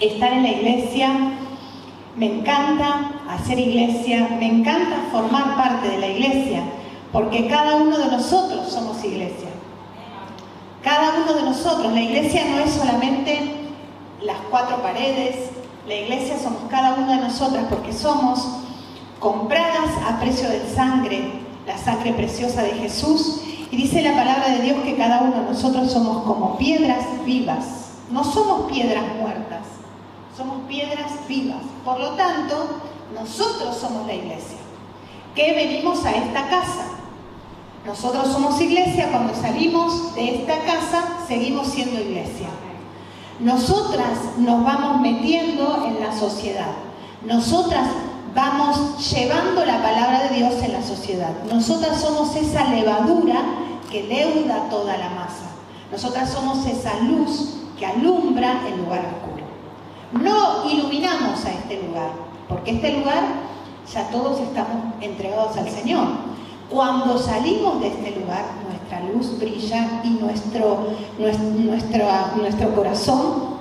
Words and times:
estar 0.00 0.32
en 0.32 0.42
la 0.42 0.50
iglesia, 0.50 1.10
me 2.16 2.38
encanta 2.38 3.12
hacer 3.28 3.58
iglesia, 3.58 4.28
me 4.38 4.46
encanta 4.46 4.96
formar 5.12 5.56
parte 5.56 5.88
de 5.88 5.98
la 5.98 6.08
iglesia, 6.08 6.62
porque 7.12 7.46
cada 7.46 7.76
uno 7.76 7.98
de 7.98 8.06
nosotros 8.06 8.70
somos 8.72 9.02
iglesia. 9.04 9.48
Cada 10.82 11.22
uno 11.22 11.34
de 11.34 11.42
nosotros, 11.42 11.92
la 11.92 12.00
iglesia 12.00 12.44
no 12.46 12.60
es 12.60 12.72
solamente 12.72 13.68
las 14.22 14.38
cuatro 14.50 14.82
paredes, 14.82 15.50
la 15.86 15.94
iglesia 15.94 16.38
somos 16.38 16.62
cada 16.70 16.94
una 16.94 17.16
de 17.16 17.22
nosotras 17.22 17.64
porque 17.68 17.92
somos 17.92 18.46
compradas 19.18 19.90
a 20.08 20.18
precio 20.20 20.48
de 20.48 20.66
sangre, 20.74 21.32
la 21.66 21.76
sangre 21.76 22.12
preciosa 22.12 22.62
de 22.62 22.70
Jesús. 22.70 23.42
Y 23.70 23.76
dice 23.76 24.02
la 24.02 24.14
palabra 24.14 24.48
de 24.48 24.62
Dios 24.62 24.78
que 24.82 24.96
cada 24.96 25.22
uno 25.22 25.42
de 25.42 25.50
nosotros 25.50 25.92
somos 25.92 26.22
como 26.24 26.56
piedras 26.58 27.04
vivas. 27.24 27.92
No 28.10 28.24
somos 28.24 28.70
piedras 28.70 29.04
muertas, 29.20 29.66
somos 30.40 30.66
piedras 30.66 31.12
vivas. 31.28 31.62
Por 31.84 32.00
lo 32.00 32.10
tanto, 32.12 32.80
nosotros 33.14 33.76
somos 33.76 34.06
la 34.06 34.14
iglesia. 34.14 34.56
Que 35.34 35.52
venimos 35.52 36.04
a 36.06 36.12
esta 36.12 36.48
casa. 36.48 36.86
Nosotros 37.84 38.28
somos 38.28 38.60
iglesia, 38.60 39.10
cuando 39.10 39.34
salimos 39.34 40.14
de 40.14 40.36
esta 40.36 40.58
casa 40.64 41.18
seguimos 41.28 41.68
siendo 41.68 42.00
iglesia. 42.00 42.48
Nosotras 43.38 44.18
nos 44.38 44.64
vamos 44.64 45.00
metiendo 45.00 45.86
en 45.86 46.00
la 46.00 46.12
sociedad. 46.12 46.72
Nosotras 47.24 47.88
vamos 48.34 49.10
llevando 49.12 49.64
la 49.64 49.82
palabra 49.82 50.28
de 50.28 50.36
Dios 50.36 50.54
en 50.62 50.72
la 50.72 50.82
sociedad. 50.82 51.32
Nosotras 51.50 52.00
somos 52.00 52.34
esa 52.36 52.64
levadura 52.64 53.42
que 53.90 54.04
leuda 54.04 54.68
toda 54.70 54.96
la 54.96 55.10
masa. 55.10 55.50
Nosotras 55.90 56.30
somos 56.30 56.66
esa 56.66 56.98
luz 57.00 57.56
que 57.78 57.86
alumbra 57.86 58.60
el 58.68 58.78
lugar. 58.82 59.29
No 60.12 60.68
iluminamos 60.68 61.44
a 61.44 61.52
este 61.52 61.82
lugar, 61.82 62.10
porque 62.48 62.72
este 62.72 62.98
lugar 62.98 63.22
ya 63.92 64.08
todos 64.10 64.40
estamos 64.40 64.94
entregados 65.00 65.56
al 65.56 65.68
Señor. 65.68 66.06
Cuando 66.68 67.18
salimos 67.18 67.80
de 67.80 67.88
este 67.88 68.20
lugar, 68.20 68.44
nuestra 68.68 69.00
luz 69.12 69.38
brilla 69.38 70.00
y 70.04 70.10
nuestro, 70.10 70.86
nuestro, 71.18 72.06
nuestro 72.36 72.74
corazón 72.74 73.60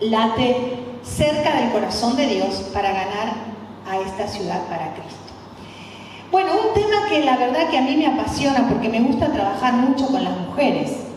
late 0.00 0.78
cerca 1.02 1.56
del 1.60 1.72
corazón 1.72 2.16
de 2.16 2.26
Dios 2.26 2.70
para 2.72 2.92
ganar 2.92 3.34
a 3.88 3.98
esta 3.98 4.26
ciudad 4.28 4.62
para 4.68 4.92
Cristo. 4.94 5.18
Bueno, 6.30 6.52
un 6.52 6.74
tema 6.74 7.08
que 7.08 7.24
la 7.24 7.36
verdad 7.36 7.68
que 7.70 7.78
a 7.78 7.82
mí 7.82 7.96
me 7.96 8.06
apasiona 8.06 8.68
porque 8.68 8.88
me 8.88 9.00
gusta 9.00 9.32
trabajar 9.32 9.74
mucho 9.74 10.06
con 10.06 10.24
las 10.24 10.36
mujeres. 10.38 11.11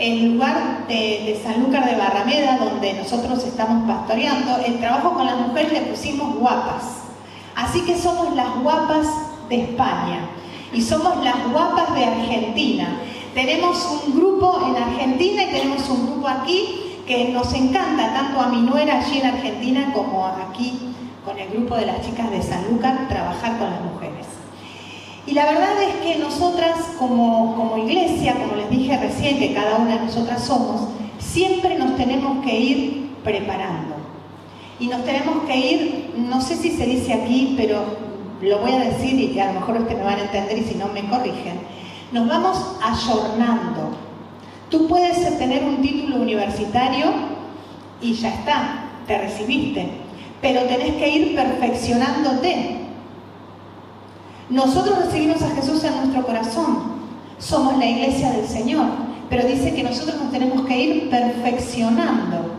El 0.00 0.32
lugar 0.32 0.86
de, 0.88 1.38
San 1.42 1.56
Sanlúcar 1.56 1.84
de 1.84 1.94
Barrameda, 1.94 2.56
donde 2.56 2.94
nosotros 2.94 3.44
estamos 3.44 3.86
pastoreando, 3.86 4.56
el 4.64 4.78
trabajo 4.78 5.12
con 5.12 5.26
las 5.26 5.36
mujeres 5.36 5.74
le 5.74 5.80
pusimos 5.82 6.36
guapas. 6.36 7.02
Así 7.54 7.82
que 7.82 7.98
somos 7.98 8.34
las 8.34 8.62
guapas 8.62 9.06
de 9.50 9.64
España 9.64 10.20
y 10.72 10.80
somos 10.80 11.22
las 11.22 11.46
guapas 11.52 11.94
de 11.94 12.06
Argentina. 12.06 12.98
Tenemos 13.34 14.02
un 14.06 14.14
grupo 14.16 14.62
en 14.68 14.82
Argentina 14.82 15.42
y 15.42 15.52
tenemos 15.52 15.86
un 15.90 16.06
grupo 16.06 16.28
aquí 16.28 17.02
que 17.06 17.28
nos 17.28 17.52
encanta, 17.52 18.14
tanto 18.14 18.40
a 18.40 18.46
mi 18.46 18.62
nuera 18.62 19.00
allí 19.00 19.18
en 19.18 19.26
Argentina 19.26 19.92
como 19.92 20.26
aquí 20.26 20.94
con 21.26 21.38
el 21.38 21.50
grupo 21.50 21.76
de 21.76 21.84
las 21.84 22.00
chicas 22.00 22.30
de 22.30 22.42
San 22.42 22.70
Lucas 22.70 23.06
trabajar 23.06 23.58
con 23.58 23.68
las 23.68 23.82
mujeres. 23.82 24.39
Y 25.26 25.32
la 25.32 25.46
verdad 25.46 25.82
es 25.82 25.94
que 25.96 26.18
nosotras 26.18 26.76
como, 26.98 27.54
como 27.54 27.78
iglesia, 27.78 28.34
como 28.34 28.56
les 28.56 28.70
dije 28.70 28.96
recién, 28.96 29.38
que 29.38 29.54
cada 29.54 29.76
una 29.76 29.96
de 29.96 30.06
nosotras 30.06 30.44
somos, 30.44 30.88
siempre 31.18 31.78
nos 31.78 31.96
tenemos 31.96 32.44
que 32.44 32.58
ir 32.58 33.10
preparando. 33.22 33.96
Y 34.78 34.86
nos 34.86 35.04
tenemos 35.04 35.44
que 35.44 35.56
ir, 35.56 36.14
no 36.16 36.40
sé 36.40 36.56
si 36.56 36.70
se 36.70 36.86
dice 36.86 37.12
aquí, 37.12 37.54
pero 37.56 37.84
lo 38.40 38.58
voy 38.60 38.72
a 38.72 38.78
decir 38.78 39.14
y 39.20 39.38
a 39.38 39.52
lo 39.52 39.60
mejor 39.60 39.76
ustedes 39.76 39.98
me 39.98 40.04
van 40.04 40.18
a 40.18 40.22
entender 40.22 40.58
y 40.58 40.64
si 40.64 40.74
no 40.76 40.88
me 40.88 41.06
corrigen. 41.08 41.60
Nos 42.12 42.26
vamos 42.26 42.76
ayornando. 42.82 43.90
Tú 44.70 44.88
puedes 44.88 45.38
tener 45.38 45.64
un 45.64 45.82
título 45.82 46.16
universitario 46.16 47.12
y 48.00 48.14
ya 48.14 48.30
está, 48.30 48.84
te 49.06 49.18
recibiste 49.18 50.00
pero 50.40 50.62
tenés 50.62 50.94
que 50.94 51.08
ir 51.08 51.34
perfeccionándote. 51.34 52.76
Nosotros 54.50 54.98
recibimos 55.04 55.40
a 55.42 55.50
Jesús 55.50 55.84
en 55.84 55.96
nuestro 55.96 56.26
corazón, 56.26 57.00
somos 57.38 57.78
la 57.78 57.86
iglesia 57.86 58.32
del 58.32 58.46
Señor, 58.46 58.84
pero 59.28 59.46
dice 59.46 59.72
que 59.72 59.84
nosotros 59.84 60.16
nos 60.20 60.32
tenemos 60.32 60.66
que 60.66 60.76
ir 60.76 61.10
perfeccionando. 61.10 62.56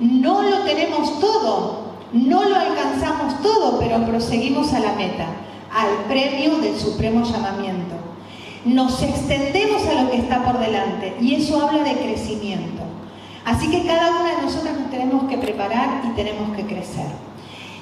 No 0.00 0.42
lo 0.42 0.60
tenemos 0.60 1.20
todo, 1.20 1.84
no 2.14 2.48
lo 2.48 2.56
alcanzamos 2.56 3.42
todo, 3.42 3.78
pero 3.78 4.04
proseguimos 4.06 4.72
a 4.72 4.80
la 4.80 4.94
meta, 4.94 5.26
al 5.70 6.06
premio 6.08 6.56
del 6.56 6.78
supremo 6.78 7.22
llamamiento. 7.22 7.96
Nos 8.64 9.02
extendemos 9.02 9.86
a 9.86 10.02
lo 10.02 10.10
que 10.10 10.16
está 10.16 10.42
por 10.42 10.58
delante 10.58 11.16
y 11.20 11.34
eso 11.34 11.60
habla 11.60 11.84
de 11.84 11.98
crecimiento. 11.98 12.82
Así 13.44 13.70
que 13.70 13.86
cada 13.86 14.10
una 14.10 14.36
de 14.36 14.42
nosotras 14.42 14.80
nos 14.80 14.90
tenemos 14.90 15.24
que 15.28 15.36
preparar 15.36 16.02
y 16.06 16.16
tenemos 16.16 16.56
que 16.56 16.64
crecer. 16.64 17.08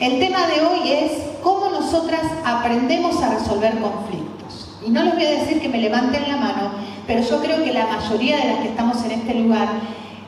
El 0.00 0.18
tema 0.18 0.48
de 0.48 0.66
hoy 0.66 0.90
es 0.90 1.12
cómo 1.40 1.61
nosotras 1.92 2.22
aprendemos 2.42 3.22
a 3.22 3.34
resolver 3.34 3.78
conflictos. 3.78 4.70
Y 4.86 4.90
no 4.90 5.02
les 5.02 5.14
voy 5.14 5.26
a 5.26 5.30
decir 5.30 5.60
que 5.60 5.68
me 5.68 5.78
levanten 5.78 6.26
la 6.26 6.38
mano, 6.38 6.70
pero 7.06 7.20
yo 7.20 7.40
creo 7.42 7.62
que 7.62 7.72
la 7.72 7.86
mayoría 7.86 8.38
de 8.38 8.44
las 8.48 8.58
que 8.60 8.68
estamos 8.68 9.04
en 9.04 9.10
este 9.10 9.34
lugar 9.34 9.68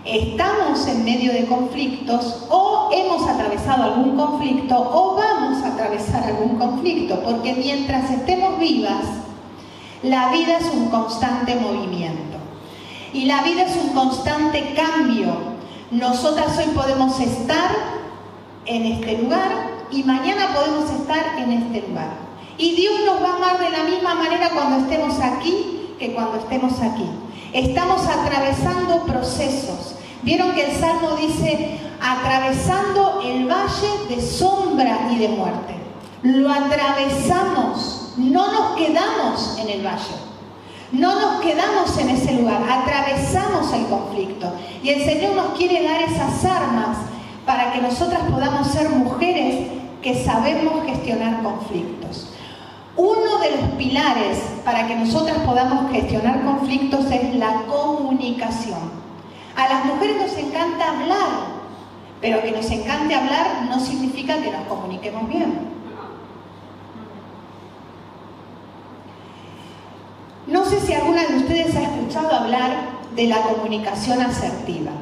estamos 0.05 0.87
en 0.87 1.05
medio 1.05 1.33
de 1.33 1.47
conflictos 1.47 2.45
o 2.51 2.91
hemos 2.93 3.27
atravesado 3.27 3.85
algún 3.85 4.15
conflicto 4.15 4.77
o 4.79 5.15
vamos 5.17 5.65
a 5.65 5.69
atravesar 5.69 6.25
algún 6.25 6.59
conflicto, 6.59 7.23
porque 7.23 7.55
mientras 7.55 8.11
estemos 8.11 8.59
vivas, 8.59 9.07
la 10.03 10.31
vida 10.33 10.59
es 10.59 10.67
un 10.67 10.91
constante 10.91 11.55
movimiento. 11.55 12.37
Y 13.15 13.25
la 13.25 13.43
vida 13.43 13.63
es 13.63 13.75
un 13.77 13.95
constante 13.95 14.75
cambio. 14.75 15.33
Nosotras 15.91 16.59
hoy 16.59 16.75
podemos 16.75 17.19
estar 17.21 17.71
en 18.67 18.85
este 18.85 19.17
lugar 19.23 19.74
y 19.95 20.03
mañana 20.03 20.53
podemos 20.55 20.91
estar 20.91 21.39
en 21.39 21.53
este 21.53 21.89
lugar. 21.89 22.11
Y 22.59 22.75
Dios 22.75 22.95
nos 23.07 23.23
va 23.23 23.35
a 23.35 23.37
amar 23.37 23.59
de 23.59 23.71
la 23.71 23.85
misma 23.85 24.15
manera 24.15 24.51
cuando 24.51 24.79
estemos 24.79 25.21
aquí 25.21 25.95
que 25.99 26.15
cuando 26.15 26.39
estemos 26.39 26.81
aquí. 26.81 27.09
Estamos 27.53 28.07
atravesando 28.07 29.05
procesos. 29.05 29.95
Vieron 30.23 30.53
que 30.53 30.71
el 30.71 30.77
Salmo 30.77 31.17
dice, 31.17 31.79
atravesando 32.01 33.23
el 33.25 33.47
valle 33.47 34.09
de 34.09 34.21
sombra 34.21 35.09
y 35.13 35.19
de 35.19 35.29
muerte. 35.29 35.75
Lo 36.23 36.51
atravesamos, 36.51 38.15
no 38.17 38.53
nos 38.53 38.77
quedamos 38.77 39.59
en 39.59 39.69
el 39.69 39.87
valle. 39.87 40.25
No 40.91 41.21
nos 41.21 41.41
quedamos 41.41 41.97
en 41.99 42.11
ese 42.11 42.33
lugar, 42.35 42.63
atravesamos 42.69 43.73
el 43.73 43.87
conflicto. 43.87 44.53
Y 44.83 44.91
el 44.91 45.05
Señor 45.05 45.35
nos 45.35 45.59
quiere 45.59 45.83
dar 45.83 46.03
esas 46.03 46.45
armas 46.45 46.99
para 47.45 47.73
que 47.73 47.81
nosotras 47.81 48.23
podamos 48.31 48.69
ser 48.69 48.89
mujeres 48.91 49.84
que 50.05 50.23
sabemos 50.23 50.85
gestionar 50.85 51.43
conflictos. 51.43 52.29
Uno 52.95 53.39
de 53.39 53.57
los 53.57 53.71
pilares 53.79 54.39
para 54.63 54.87
que 54.87 54.95
nosotras 54.95 55.39
podamos 55.39 55.91
gestionar 55.91 56.45
conflictos 56.45 57.07
es 57.11 57.35
la 57.37 57.63
comunicación. 57.67 59.03
A 59.57 59.67
las 59.67 59.87
mujeres 59.87 60.17
nos 60.19 60.37
encanta 60.37 60.91
hablar, 60.91 61.29
pero 62.21 62.43
que 62.43 62.53
nos 62.53 62.71
encante 62.71 63.15
hablar 63.15 63.67
no 63.71 63.81
significa 63.81 64.43
que 64.43 64.51
nos 64.51 64.67
comuniquemos 64.67 65.27
bien. 65.27 65.73
No 70.47 70.67
sé 70.67 70.81
si 70.81 70.93
alguna 70.93 71.25
de 71.25 71.37
ustedes 71.37 71.75
ha 71.77 71.83
escuchado 71.83 72.31
hablar 72.31 72.73
de 73.17 73.27
la 73.27 73.41
comunicación 73.41 74.21
asertiva. 74.21 74.93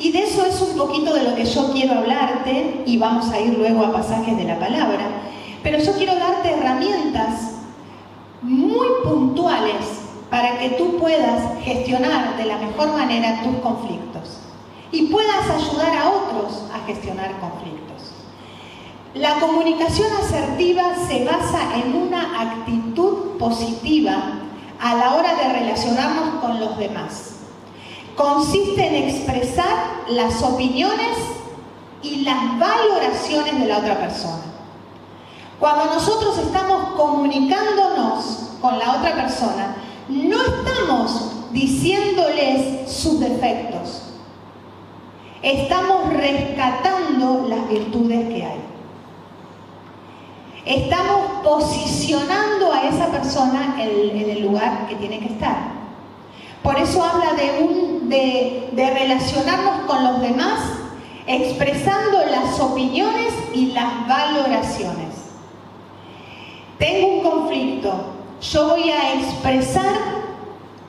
Y 0.00 0.12
de 0.12 0.22
eso 0.22 0.46
es 0.46 0.58
un 0.62 0.78
poquito 0.78 1.12
de 1.12 1.24
lo 1.24 1.34
que 1.36 1.44
yo 1.44 1.70
quiero 1.72 1.92
hablarte 1.92 2.84
y 2.86 2.96
vamos 2.96 3.30
a 3.30 3.38
ir 3.38 3.58
luego 3.58 3.84
a 3.84 3.92
pasajes 3.92 4.34
de 4.34 4.44
la 4.44 4.58
palabra. 4.58 5.06
Pero 5.62 5.78
yo 5.78 5.92
quiero 5.92 6.16
darte 6.16 6.52
herramientas 6.52 7.50
muy 8.40 8.86
puntuales 9.04 10.00
para 10.30 10.58
que 10.58 10.70
tú 10.70 10.96
puedas 10.96 11.62
gestionar 11.62 12.38
de 12.38 12.46
la 12.46 12.56
mejor 12.56 12.92
manera 12.96 13.42
tus 13.42 13.56
conflictos 13.56 14.38
y 14.90 15.08
puedas 15.08 15.50
ayudar 15.50 15.94
a 15.98 16.10
otros 16.10 16.64
a 16.74 16.86
gestionar 16.86 17.38
conflictos. 17.38 18.12
La 19.12 19.34
comunicación 19.34 20.08
asertiva 20.16 20.94
se 21.06 21.26
basa 21.26 21.76
en 21.76 21.94
una 21.94 22.40
actitud 22.40 23.36
positiva 23.38 24.32
a 24.80 24.94
la 24.94 25.14
hora 25.14 25.34
de 25.34 25.52
relacionarnos 25.52 26.40
con 26.40 26.58
los 26.58 26.78
demás. 26.78 27.39
Consiste 28.20 28.86
en 28.86 29.08
expresar 29.08 30.04
las 30.10 30.42
opiniones 30.42 31.16
y 32.02 32.16
las 32.16 32.58
valoraciones 32.58 33.58
de 33.58 33.66
la 33.66 33.78
otra 33.78 33.98
persona. 33.98 34.42
Cuando 35.58 35.86
nosotros 35.86 36.36
estamos 36.36 36.96
comunicándonos 36.98 38.50
con 38.60 38.78
la 38.78 38.98
otra 38.98 39.14
persona, 39.14 39.74
no 40.10 40.36
estamos 40.36 41.50
diciéndoles 41.52 42.92
sus 42.92 43.20
defectos, 43.20 44.02
estamos 45.40 46.12
rescatando 46.12 47.46
las 47.48 47.70
virtudes 47.70 48.28
que 48.28 48.44
hay. 48.44 48.60
Estamos 50.66 51.42
posicionando 51.42 52.70
a 52.70 52.82
esa 52.82 53.06
persona 53.06 53.76
en, 53.78 54.14
el 54.28 54.42
lugar 54.42 54.86
que 54.88 54.96
tiene 54.96 55.20
que 55.20 55.32
estar. 55.32 55.79
Por 56.62 56.78
eso 56.78 57.02
habla 57.02 57.32
de, 57.34 58.70
relacionarnos 58.74 59.86
con 59.86 60.04
los 60.04 60.20
demás 60.20 60.60
expresando 61.26 62.18
las 62.30 62.60
opiniones 62.60 63.32
y 63.54 63.72
las 63.72 64.06
valoraciones. 64.06 65.14
Tengo 66.78 67.08
un 67.08 67.20
conflicto, 67.20 67.92
yo 68.40 68.68
voy 68.68 68.90
a 68.90 69.14
expresar 69.14 69.92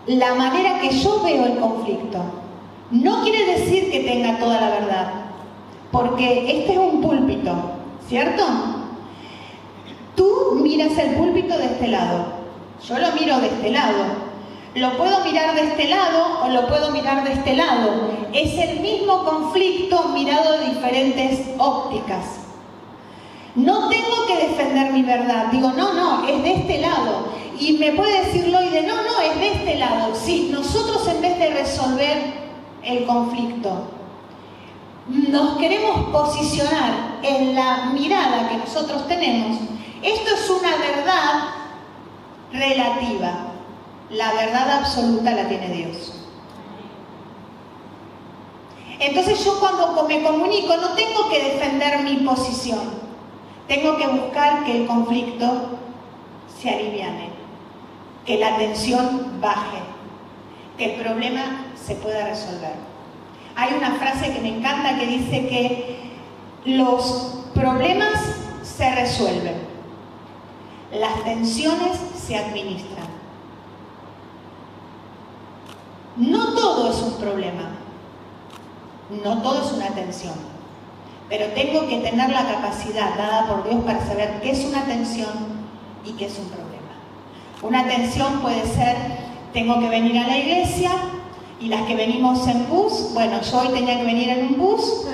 la 0.08 0.34
manera 0.36 0.80
que 0.80 0.90
yo 0.90 1.22
veo 1.22 1.46
el 1.46 1.58
conflicto. 1.58 2.20
No 2.92 3.24
quiere 3.24 3.58
decir 3.58 3.92
que 3.92 4.02
tenga 4.02 4.40
toda 4.40 4.60
la 4.60 4.70
verdad, 4.70 5.14
porque 5.92 6.60
este 6.60 6.74
es 6.74 6.80
un 6.80 7.02
púlpito, 7.02 7.54
¿cierto? 8.08 8.44
Tú 10.16 10.60
miras 10.62 10.98
el 10.98 11.16
púlpito 11.16 11.58
de 11.58 11.66
este 11.66 11.88
lado, 11.88 12.26
yo 12.86 12.98
lo 13.00 13.12
miro 13.14 13.40
de 13.40 13.48
este 13.48 13.72
lado, 13.72 14.31
lo 14.74 14.98
puedo 14.98 15.20
mirar 15.26 15.54
de 15.56 15.64
este 15.64 15.90
lado 15.90 16.44
o 16.44 16.50
lo 16.50 16.68
puedo 16.68 16.92
mirar 16.92 17.24
de 17.26 17.34
este 17.34 17.56
lado. 17.56 18.12
Es 18.34 18.58
el 18.58 18.80
mismo 18.80 19.24
conflicto 19.26 20.10
mirado 20.10 20.60
de 20.60 20.70
diferentes 20.70 21.42
ópticas. 21.58 22.26
No 23.56 23.90
tengo 23.90 24.26
que 24.28 24.48
defender 24.48 24.94
mi 24.94 25.04
verdad. 25.04 25.48
Digo, 25.52 25.74
no, 25.74 25.94
no, 25.94 26.26
es 26.26 26.42
de 26.42 26.54
este 26.54 26.80
lado. 26.80 27.34
Y 27.60 27.74
me 27.74 27.92
puede 27.92 28.26
decir 28.26 28.46
de 28.46 28.84
no, 28.84 28.96
no, 28.96 29.20
es 29.20 29.38
de 29.38 29.54
este 29.54 29.78
lado. 29.78 30.16
Sí, 30.16 30.50
nosotros 30.52 31.06
en 31.10 31.22
vez 31.22 31.38
de 31.38 31.50
resolver 31.50 32.42
el 32.82 33.06
conflicto, 33.06 33.88
nos 35.08 35.58
queremos 35.58 36.10
posicionar 36.12 37.20
en 37.24 37.54
la 37.54 37.92
mirada 37.94 38.48
que 38.48 38.58
nosotros 38.58 39.06
tenemos. 39.10 39.58
Esto 40.02 40.34
es 40.34 40.50
una 40.50 40.78
verdad 40.78 41.50
relativa. 42.54 43.50
La 44.12 44.34
verdad 44.34 44.80
absoluta 44.80 45.31
la 45.31 45.48
tiene 45.48 45.69
Dios. 45.69 46.13
Entonces 49.00 49.44
yo 49.44 49.60
cuando 49.60 50.04
me 50.08 50.22
comunico 50.22 50.78
no 50.78 50.90
tengo 50.90 51.30
que 51.30 51.42
defender 51.42 52.04
mi 52.04 52.18
posición, 52.18 52.80
tengo 53.68 53.98
que 53.98 54.08
buscar 54.08 54.63
que 54.63 54.81
el 54.81 54.88
conflicto 54.88 55.80
se 56.62 56.69
aliviane, 56.69 57.30
que 58.25 58.38
la 58.38 58.58
tensión 58.58 59.40
baje, 59.42 59.80
que 60.78 60.94
el 60.94 61.02
problema 61.02 61.66
se 61.75 61.96
pueda 61.96 62.28
resolver. 62.28 62.75
Hay 63.56 63.74
una 63.74 63.96
frase 63.96 64.34
que 64.34 64.42
me 64.42 64.58
encanta 64.58 65.00
que 65.00 65.08
dice 65.08 65.48
que 65.48 66.12
los 66.66 67.46
problemas 67.56 68.19
se 68.62 68.94
resuelven, 68.94 69.56
las 70.92 71.24
tensiones 71.24 71.98
se 72.16 72.36
administran. 72.36 73.00
No 76.18 76.54
todo 76.54 76.92
es 76.92 77.02
un 77.02 77.13
problema, 77.13 77.69
no 79.24 79.42
todo 79.42 79.66
es 79.66 79.72
una 79.72 79.88
tensión, 79.90 80.34
pero 81.30 81.46
tengo 81.54 81.88
que 81.88 82.00
tener 82.00 82.30
la 82.30 82.46
capacidad 82.46 83.16
dada 83.18 83.48
por 83.48 83.63
Dios 83.63 83.81
para 83.86 84.06
saber 84.06 84.42
qué 84.42 84.52
es 84.52 84.66
una 84.66 84.84
tensión 84.84 85.30
y 86.06 86.12
qué 86.13 86.25
es 86.25 86.38
un 86.38 86.50
problema. 86.50 86.72
Una 87.62 87.88
tensión 87.88 88.42
puede 88.42 88.66
ser, 88.66 88.98
tengo 89.54 89.80
que 89.80 89.88
venir 89.88 90.18
a 90.18 90.28
la 90.28 90.38
iglesia 90.38 90.92
y 91.62 91.68
las 91.68 91.84
que 91.84 91.96
venimos 91.96 92.46
en 92.48 92.68
bus, 92.68 93.13
bueno, 93.13 93.40
yo 93.42 93.60
hoy 93.60 93.69
tenía 93.69 93.98
que 94.00 94.06
venir 94.06 94.30
en 94.30 94.48
un 94.48 94.58
bus 94.58 95.06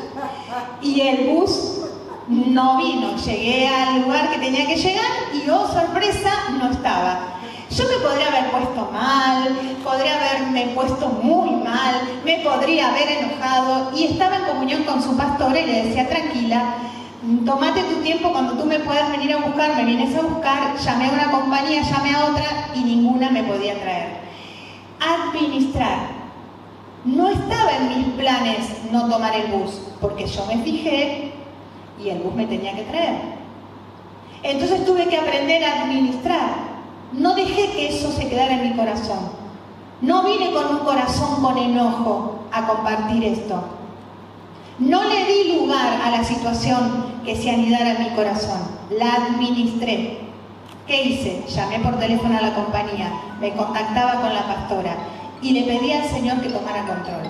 y 0.81 1.01
el 1.01 1.27
bus 1.27 1.81
no 2.27 2.77
vino, 2.77 3.15
llegué 3.17 3.67
al 3.67 4.01
lugar 4.01 4.31
que 4.31 4.39
tenía 4.39 4.65
que 4.65 4.77
llegar 4.77 5.11
y 5.33 5.47
oh 5.49 5.67
sorpresa, 5.67 6.31
no 6.59 6.71
estaba. 6.71 7.36
Yo 7.69 7.83
me 7.83 7.97
podría 7.97 8.27
haber 8.29 8.51
puesto 8.51 8.89
mal, 8.91 9.57
podría 9.83 10.15
haberme 10.15 10.67
puesto 10.73 11.09
muy 11.09 11.51
mal, 11.63 11.95
me 12.23 12.39
podría 12.39 12.89
haber 12.89 13.09
enojado 13.09 13.91
y 13.95 14.05
estaba 14.05 14.37
en 14.37 14.43
comunión 14.43 14.83
con 14.83 15.03
su 15.03 15.17
pastor 15.17 15.55
y 15.57 15.65
le 15.65 15.83
decía, 15.83 16.07
tranquila, 16.07 16.75
tomate 17.45 17.81
tu 17.83 17.95
tiempo 18.01 18.31
cuando 18.31 18.53
tú 18.53 18.65
me 18.65 18.79
puedas 18.79 19.11
venir 19.11 19.33
a 19.33 19.37
buscar, 19.37 19.75
me 19.75 19.83
vienes 19.83 20.15
a 20.15 20.21
buscar, 20.21 20.77
llamé 20.77 21.07
a 21.07 21.11
una 21.11 21.31
compañía, 21.31 21.81
llamé 21.81 22.15
a 22.15 22.25
otra 22.25 22.69
y 22.73 22.79
ninguna 22.79 23.31
me 23.31 23.43
podía 23.43 23.79
traer. 23.81 24.21
Administrar. 24.99 26.15
No 27.03 27.29
estaba 27.29 27.71
en 27.77 27.89
mis 27.89 28.07
planes 28.15 28.69
no 28.91 29.09
tomar 29.09 29.35
el 29.35 29.47
bus, 29.47 29.81
porque 29.99 30.25
yo 30.25 30.45
me 30.45 30.57
fijé 30.63 31.31
y 32.01 32.09
el 32.09 32.19
bus 32.19 32.33
me 32.33 32.47
tenía 32.47 32.75
que 32.75 32.83
traer. 32.83 33.37
Entonces 34.43 34.85
tuve 34.85 35.07
que 35.07 35.17
aprender 35.17 35.63
a 35.63 35.83
administrar. 35.83 36.76
No 37.13 37.35
dejé 37.35 37.71
que 37.71 37.89
eso 37.89 38.11
se 38.11 38.27
quedara 38.27 38.55
en 38.55 38.69
mi 38.69 38.75
corazón. 38.75 39.19
No 40.01 40.23
vine 40.23 40.51
con 40.51 40.67
un 40.67 40.79
corazón 40.79 41.41
con 41.41 41.57
enojo 41.57 42.39
a 42.51 42.67
compartir 42.67 43.23
esto. 43.23 43.63
No 44.79 45.03
le 45.03 45.25
di 45.25 45.57
lugar 45.57 46.01
a 46.03 46.11
la 46.11 46.23
situación 46.23 47.05
que 47.25 47.35
se 47.35 47.49
anidara 47.49 47.93
en 47.93 48.03
mi 48.03 48.09
corazón. 48.11 48.59
La 48.91 49.13
administré. 49.15 50.19
¿Qué 50.85 51.03
hice? 51.03 51.43
Llamé 51.49 51.79
por 51.79 51.99
teléfono 51.99 52.37
a 52.37 52.41
la 52.41 52.55
compañía, 52.55 53.11
me 53.41 53.53
contactaba 53.53 54.21
con 54.21 54.33
la 54.33 54.47
pastora 54.47 54.95
y 55.41 55.51
le 55.51 55.63
pedí 55.63 55.91
al 55.91 56.07
Señor 56.07 56.41
que 56.41 56.49
tomara 56.49 56.85
control. 56.85 57.29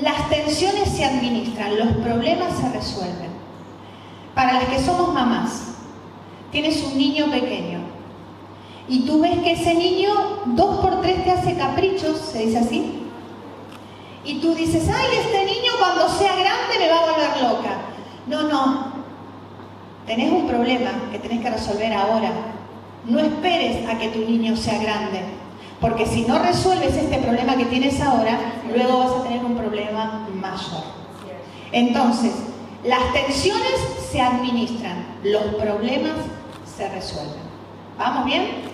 Las 0.00 0.30
tensiones 0.30 0.88
se 0.88 1.04
administran, 1.04 1.78
los 1.78 1.88
problemas 1.96 2.56
se 2.56 2.70
resuelven. 2.70 3.30
Para 4.34 4.54
las 4.54 4.64
que 4.64 4.78
somos 4.78 5.12
mamás, 5.12 5.74
tienes 6.50 6.82
un 6.82 6.96
niño 6.96 7.26
pequeño, 7.30 7.80
y 8.92 9.06
tú 9.06 9.22
ves 9.22 9.38
que 9.38 9.52
ese 9.52 9.74
niño 9.74 10.10
dos 10.54 10.80
por 10.82 11.00
tres 11.00 11.24
te 11.24 11.30
hace 11.30 11.56
caprichos, 11.56 12.18
se 12.30 12.44
dice 12.44 12.58
así. 12.58 13.04
Y 14.22 14.38
tú 14.40 14.54
dices, 14.54 14.86
ay, 14.86 15.16
este 15.18 15.46
niño 15.46 15.72
cuando 15.78 16.10
sea 16.10 16.32
grande 16.32 16.78
me 16.78 16.90
va 16.90 16.98
a 16.98 17.10
volver 17.10 17.42
loca. 17.42 17.70
No, 18.26 18.42
no. 18.42 18.92
Tenés 20.06 20.30
un 20.30 20.46
problema 20.46 20.90
que 21.10 21.18
tenés 21.18 21.40
que 21.40 21.48
resolver 21.48 21.90
ahora. 21.90 22.32
No 23.06 23.18
esperes 23.18 23.88
a 23.88 23.96
que 23.96 24.08
tu 24.08 24.18
niño 24.18 24.54
sea 24.58 24.76
grande. 24.76 25.22
Porque 25.80 26.04
si 26.04 26.26
no 26.26 26.38
resuelves 26.38 26.94
este 26.94 27.16
problema 27.16 27.56
que 27.56 27.64
tienes 27.64 27.98
ahora, 28.02 28.38
luego 28.76 28.98
vas 28.98 29.12
a 29.12 29.22
tener 29.22 29.42
un 29.42 29.56
problema 29.56 30.28
mayor. 30.34 30.84
Entonces, 31.72 32.34
las 32.84 33.10
tensiones 33.14 33.72
se 34.10 34.20
administran, 34.20 35.16
los 35.24 35.44
problemas 35.54 36.12
se 36.76 36.90
resuelven. 36.90 37.40
¿Vamos 37.96 38.26
bien? 38.26 38.71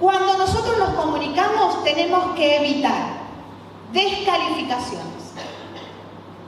Cuando 0.00 0.38
nosotros 0.38 0.78
nos 0.78 0.90
comunicamos 0.90 1.82
tenemos 1.82 2.36
que 2.36 2.56
evitar 2.56 3.18
descalificaciones, 3.92 5.32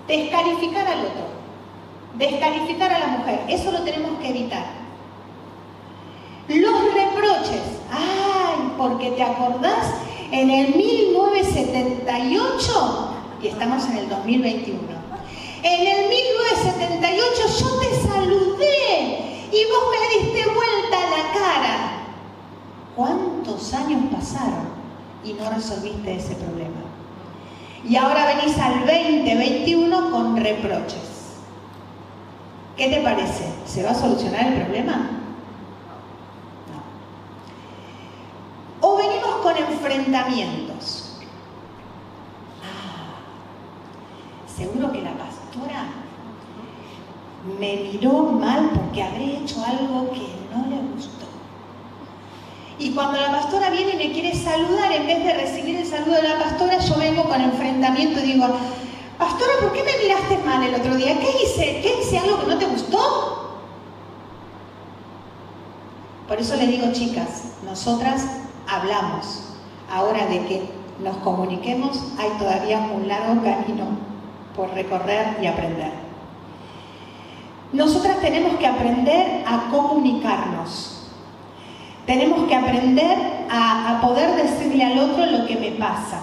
descalificar 0.07 0.87
al 0.87 1.01
otro, 1.01 1.27
descalificar 2.15 2.93
a 2.93 3.01
la 3.01 3.09
mujer, 3.09 3.41
eso 3.49 3.73
lo 3.73 3.81
tenemos 3.81 4.21
que 4.21 4.29
evitar. 4.29 4.67
Los 6.49 6.95
reproches, 6.95 7.61
ay, 7.91 8.73
porque 8.79 9.11
te 9.13 9.23
acordás, 9.23 9.95
en 10.31 10.51
el 10.51 10.75
1978, 10.77 13.09
y 13.43 13.49
estamos 13.49 13.85
en 13.87 13.97
el 13.99 14.09
2021, 14.09 14.81
en 15.63 15.87
el 15.87 16.09
1978 16.09 17.43
yo 17.59 17.79
te 17.81 17.95
saludé 18.09 19.19
y 19.53 19.67
vos 19.67 19.85
me 19.91 19.99
diste 20.21 20.43
vuelta 20.55 20.97
la 21.11 21.23
cara. 21.33 21.90
¿Cuántos 23.01 23.73
años 23.73 24.13
pasaron 24.13 24.69
y 25.25 25.33
no 25.33 25.49
resolviste 25.49 26.17
ese 26.17 26.35
problema? 26.35 26.83
Y 27.83 27.97
ahora 27.97 28.27
venís 28.27 28.59
al 28.59 28.81
2021 28.81 30.11
con 30.11 30.37
reproches. 30.37 31.39
¿Qué 32.77 32.89
te 32.89 33.01
parece? 33.01 33.55
¿Se 33.65 33.83
va 33.83 33.93
a 33.93 33.95
solucionar 33.95 34.49
el 34.49 34.65
problema? 34.65 34.97
No. 38.83 38.87
O 38.87 38.99
venimos 38.99 39.37
con 39.43 39.57
enfrentamientos. 39.57 41.17
Ah, 42.63 43.17
seguro 44.47 44.93
que 44.93 45.01
la 45.01 45.13
pastora 45.13 45.87
me 47.59 47.77
miró 47.77 48.25
mal 48.25 48.73
porque 48.75 49.03
habré 49.03 49.39
hecho 49.39 49.65
algo 49.65 50.11
que 50.13 50.29
no 50.55 50.67
le 50.69 50.83
gustó. 50.93 51.30
Y 52.81 52.93
cuando 52.93 53.21
la 53.21 53.31
pastora 53.31 53.69
viene 53.69 53.93
y 53.93 54.09
me 54.09 54.13
quiere 54.13 54.35
saludar, 54.35 54.91
en 54.91 55.07
vez 55.07 55.23
de 55.23 55.35
recibir 55.35 55.77
el 55.77 55.87
saludo 55.87 56.15
de 56.15 56.29
la 56.29 56.39
pastora, 56.39 56.79
yo 56.79 56.95
vengo 56.97 57.25
con 57.25 57.39
enfrentamiento 57.39 58.21
y 58.21 58.33
digo, 58.33 58.47
pastora, 59.19 59.53
¿por 59.61 59.75
qué 59.75 59.83
me 59.83 59.99
miraste 60.03 60.39
mal 60.47 60.63
el 60.63 60.75
otro 60.75 60.97
día? 60.97 61.21
¿Qué 61.21 61.29
hice? 61.45 61.83
¿Qué 61.83 62.01
hice 62.01 62.19
algo 62.19 62.41
que 62.41 62.47
no 62.47 62.59
te 62.59 62.65
gustó? 62.65 63.59
Por 66.27 66.41
eso 66.41 66.57
le 66.57 66.69
digo, 66.69 66.91
chicas, 66.93 67.53
nosotras 67.67 68.25
hablamos 68.67 69.43
ahora 69.93 70.25
de 70.27 70.47
que 70.47 70.71
nos 71.03 71.19
comuniquemos, 71.19 72.15
hay 72.19 72.31
todavía 72.39 72.79
un 72.95 73.07
largo 73.07 73.43
camino 73.43 73.89
por 74.57 74.73
recorrer 74.73 75.37
y 75.43 75.47
aprender. 75.47 75.93
Nosotras 77.75 78.21
tenemos 78.21 78.59
que 78.59 78.67
aprender 78.67 79.45
a 79.47 79.69
comunicarnos. 79.71 80.90
Tenemos 82.11 82.49
que 82.49 82.57
aprender 82.57 83.47
a, 83.49 84.01
poder 84.03 84.35
decirle 84.35 84.83
al 84.83 84.99
otro 84.99 85.27
lo 85.27 85.47
que 85.47 85.55
me 85.55 85.71
pasa, 85.71 86.23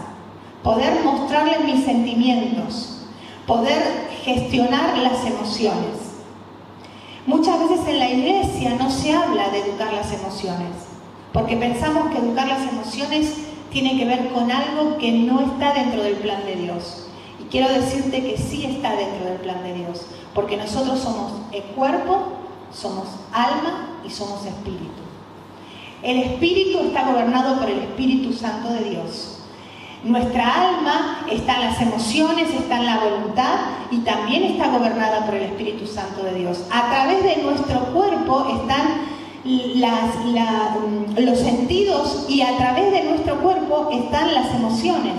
poder 0.61 1.01
mostrarle 1.01 1.59
mis 1.59 1.85
sentimientos, 1.85 3.03
poder 3.45 4.09
gestionar 4.21 4.97
las 4.97 5.25
emociones. 5.25 5.95
Muchas 7.25 7.57
veces 7.61 7.87
en 7.87 7.99
la 7.99 8.09
iglesia 8.09 8.75
no 8.77 8.91
se 8.91 9.13
habla 9.13 9.47
de 9.47 9.59
educar 9.59 9.93
las 9.93 10.11
emociones, 10.11 10.75
porque 11.31 11.55
pensamos 11.55 12.11
que 12.11 12.17
educar 12.17 12.49
las 12.49 12.69
emociones 12.69 13.35
tiene 13.71 13.97
que 13.97 14.03
ver 14.03 14.33
con 14.33 14.51
algo 14.51 14.97
que 14.97 15.13
no 15.13 15.39
está 15.39 15.71
dentro 15.71 16.03
del 16.03 16.15
plan 16.15 16.45
de 16.45 16.57
Dios. 16.57 17.07
Y 17.41 17.45
quiero 17.45 17.69
decirte 17.69 18.23
que 18.23 18.37
sí 18.37 18.65
está 18.65 18.93
dentro 18.97 19.23
del 19.23 19.37
plan 19.37 19.63
de 19.63 19.71
Dios, 19.71 20.05
porque 20.33 20.57
nosotros 20.57 20.99
somos 20.99 21.31
el 21.53 21.63
cuerpo, 21.63 22.33
somos 22.73 23.07
alma 23.31 24.01
y 24.05 24.09
somos 24.09 24.45
espíritu. 24.45 25.06
El 26.03 26.19
espíritu 26.19 26.79
está 26.79 27.11
gobernado 27.11 27.59
por 27.59 27.69
el 27.69 27.79
Espíritu 27.79 28.31
Santo 28.31 28.69
de 28.69 28.91
Dios. 28.91 29.39
Nuestra 30.03 30.69
alma 30.69 31.25
está 31.29 31.55
en 31.55 31.61
las 31.61 31.81
emociones, 31.81 32.53
está 32.53 32.77
en 32.77 32.85
la 32.85 32.99
voluntad 32.99 33.55
y 33.89 33.97
también 33.99 34.43
está 34.43 34.69
gobernada 34.69 35.25
por 35.25 35.33
el 35.33 35.43
Espíritu 35.43 35.87
Santo 35.87 36.23
de 36.23 36.35
Dios. 36.35 36.65
A 36.71 36.87
través 36.89 37.23
de 37.23 37.37
nuestro 37.41 37.79
cuerpo 37.93 38.45
están 38.61 39.07
mm, 39.43 41.19
los 41.19 41.39
sentidos 41.39 42.25
y 42.29 42.41
a 42.41 42.55
través 42.57 42.91
de 42.91 43.03
nuestro 43.05 43.41
cuerpo 43.41 43.89
están 43.91 44.35
las 44.35 44.53
emociones. 44.53 45.15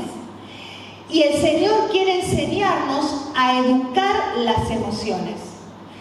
Y 1.10 1.22
el 1.22 1.34
Señor 1.34 1.88
quiere 1.90 2.20
enseñarnos 2.20 3.30
a 3.34 3.58
educar 3.58 4.36
las 4.36 4.70
emociones. 4.70 5.34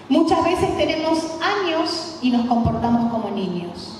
Muchas 0.08 0.44
veces 0.44 0.78
tenemos 0.78 1.18
años 1.42 2.20
y 2.22 2.30
nos 2.30 2.46
comportamos 2.46 3.12
como 3.12 3.32
niños. 3.32 3.97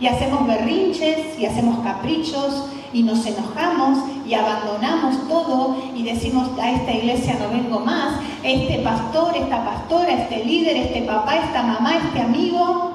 Y 0.00 0.06
hacemos 0.06 0.46
berrinches 0.46 1.38
y 1.38 1.44
hacemos 1.44 1.80
caprichos 1.84 2.64
y 2.92 3.02
nos 3.02 3.24
enojamos 3.26 3.98
y 4.26 4.34
abandonamos 4.34 5.28
todo 5.28 5.76
y 5.94 6.02
decimos 6.02 6.50
a 6.60 6.70
esta 6.70 6.92
iglesia 6.92 7.36
no 7.38 7.50
vengo 7.50 7.80
más, 7.80 8.20
este 8.42 8.78
pastor, 8.78 9.36
esta 9.36 9.64
pastora, 9.64 10.12
este 10.12 10.44
líder, 10.44 10.76
este 10.76 11.02
papá, 11.02 11.36
esta 11.36 11.62
mamá, 11.62 11.96
este 11.96 12.20
amigo. 12.20 12.92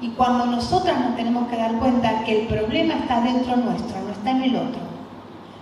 Y 0.00 0.08
cuando 0.08 0.46
nosotras 0.46 0.98
nos 0.98 1.16
tenemos 1.16 1.48
que 1.48 1.56
dar 1.56 1.78
cuenta 1.78 2.24
que 2.24 2.42
el 2.42 2.46
problema 2.48 2.94
está 2.94 3.20
dentro 3.20 3.56
nuestro, 3.56 4.00
no 4.00 4.10
está 4.12 4.30
en 4.32 4.42
el 4.42 4.56
otro. 4.56 4.80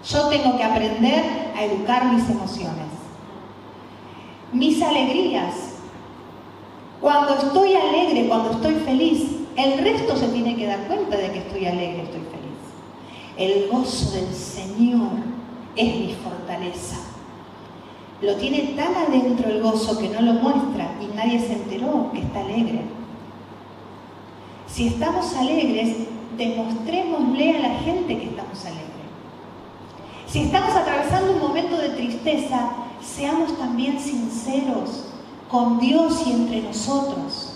Yo 0.09 0.29
tengo 0.29 0.57
que 0.57 0.65
aprender 0.65 1.53
a 1.57 1.65
educar 1.65 2.07
mis 2.07 2.29
emociones. 2.31 2.87
Mis 4.53 4.83
alegrías. 4.83 5.75
Cuando 7.01 7.35
estoy 7.35 7.75
alegre, 7.75 8.29
cuando 8.29 8.53
estoy 8.53 8.75
feliz, 8.77 9.40
el 9.57 9.79
resto 9.79 10.17
se 10.17 10.29
tiene 10.29 10.57
que 10.57 10.67
dar 10.67 10.87
cuenta 10.87 11.17
de 11.17 11.33
que 11.33 11.39
estoy 11.39 11.67
alegre, 11.67 12.03
estoy 12.03 12.21
feliz. 12.21 12.41
El 13.37 13.69
gozo 13.71 14.13
del 14.13 14.35
Señor 14.35 15.11
es 15.77 15.97
mi 15.97 16.15
fortaleza. 16.23 16.97
Lo 18.23 18.37
tiene 18.37 18.75
tan 18.77 18.95
adentro 18.95 19.49
el 19.49 19.63
gozo 19.63 19.99
que 19.99 20.09
no 20.11 20.21
lo 20.21 20.35
muestra 20.35 20.95
y 21.01 21.17
nadie 21.17 21.41
se 21.41 21.55
enteró 21.55 22.11
que 22.13 22.21
está 22.21 22.41
alegre. 22.41 22.83
Si 24.67 24.89
estamos 24.89 25.35
alegres, 25.35 25.97
demostrémosle 26.37 27.57
a 27.57 27.61
la 27.61 27.75
gente 27.81 28.19
que 28.19 28.27
estamos 28.27 28.65
alegres. 28.65 28.91
Si 30.27 30.43
estamos 30.43 30.71
atravesando 30.71 31.33
un 31.33 31.41
momento 31.41 31.77
de 31.77 31.89
tristeza, 31.91 32.71
seamos 33.03 33.59
también 33.59 33.99
sinceros 33.99 35.07
con 35.51 35.81
Dios 35.81 36.23
y 36.27 36.33
entre 36.33 36.63
nosotros. 36.63 37.50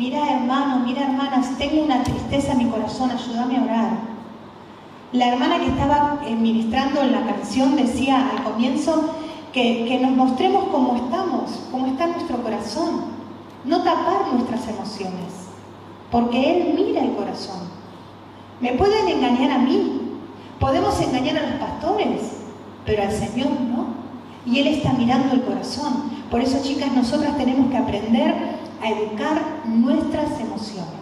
Mira 0.00 0.30
hermano, 0.30 0.78
mira 0.86 1.02
hermanas, 1.02 1.58
tengo 1.58 1.84
una 1.84 2.02
tristeza 2.02 2.52
en 2.52 2.58
mi 2.58 2.64
corazón, 2.70 3.10
ayúdame 3.10 3.58
a 3.58 3.64
orar. 3.64 3.90
La 5.12 5.28
hermana 5.28 5.58
que 5.58 5.66
estaba 5.66 6.22
eh, 6.24 6.34
ministrando 6.34 7.02
en 7.02 7.12
la 7.12 7.26
canción 7.26 7.76
decía 7.76 8.30
al 8.30 8.44
comienzo 8.44 9.14
que, 9.52 9.98
nos 10.00 10.12
mostremos 10.12 10.68
cómo 10.72 10.96
estamos, 10.96 11.50
cómo 11.70 11.86
está 11.88 12.06
nuestro 12.06 12.42
corazón, 12.42 13.02
no 13.66 13.82
tapar 13.82 14.32
nuestras 14.32 14.66
emociones, 14.68 15.50
porque 16.10 16.50
Él 16.50 16.72
mira 16.76 17.02
el 17.02 17.12
corazón. 17.14 17.60
Me 18.58 18.72
pueden 18.72 19.06
engañar 19.06 19.50
a 19.50 19.58
mí, 19.58 20.00
podemos 20.58 20.98
engañar 20.98 21.36
a 21.36 21.50
los 21.50 21.60
pastores, 21.60 22.38
pero 22.86 23.02
al 23.02 23.12
Señor 23.12 23.50
no. 23.50 23.84
Y 24.46 24.60
Él 24.60 24.68
está 24.68 24.94
mirando 24.94 25.34
el 25.34 25.42
corazón. 25.42 26.04
Por 26.30 26.40
eso, 26.40 26.62
chicas, 26.62 26.90
nosotras 26.92 27.36
tenemos 27.36 27.70
que 27.70 27.76
aprender 27.76 28.60
a 28.82 28.88
educar 28.88 29.40
nuestras 29.64 30.40
emociones. 30.40 31.00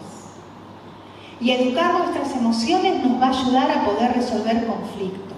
Y 1.40 1.52
educar 1.52 1.94
nuestras 1.98 2.34
emociones 2.36 3.04
nos 3.04 3.20
va 3.20 3.26
a 3.26 3.30
ayudar 3.30 3.70
a 3.70 3.84
poder 3.84 4.12
resolver 4.12 4.66
conflictos. 4.66 5.36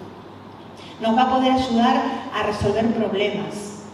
Nos 1.01 1.17
va 1.17 1.23
a 1.23 1.31
poder 1.31 1.53
ayudar 1.53 2.03
a 2.35 2.43
resolver 2.45 2.95
problemas. 2.95 3.85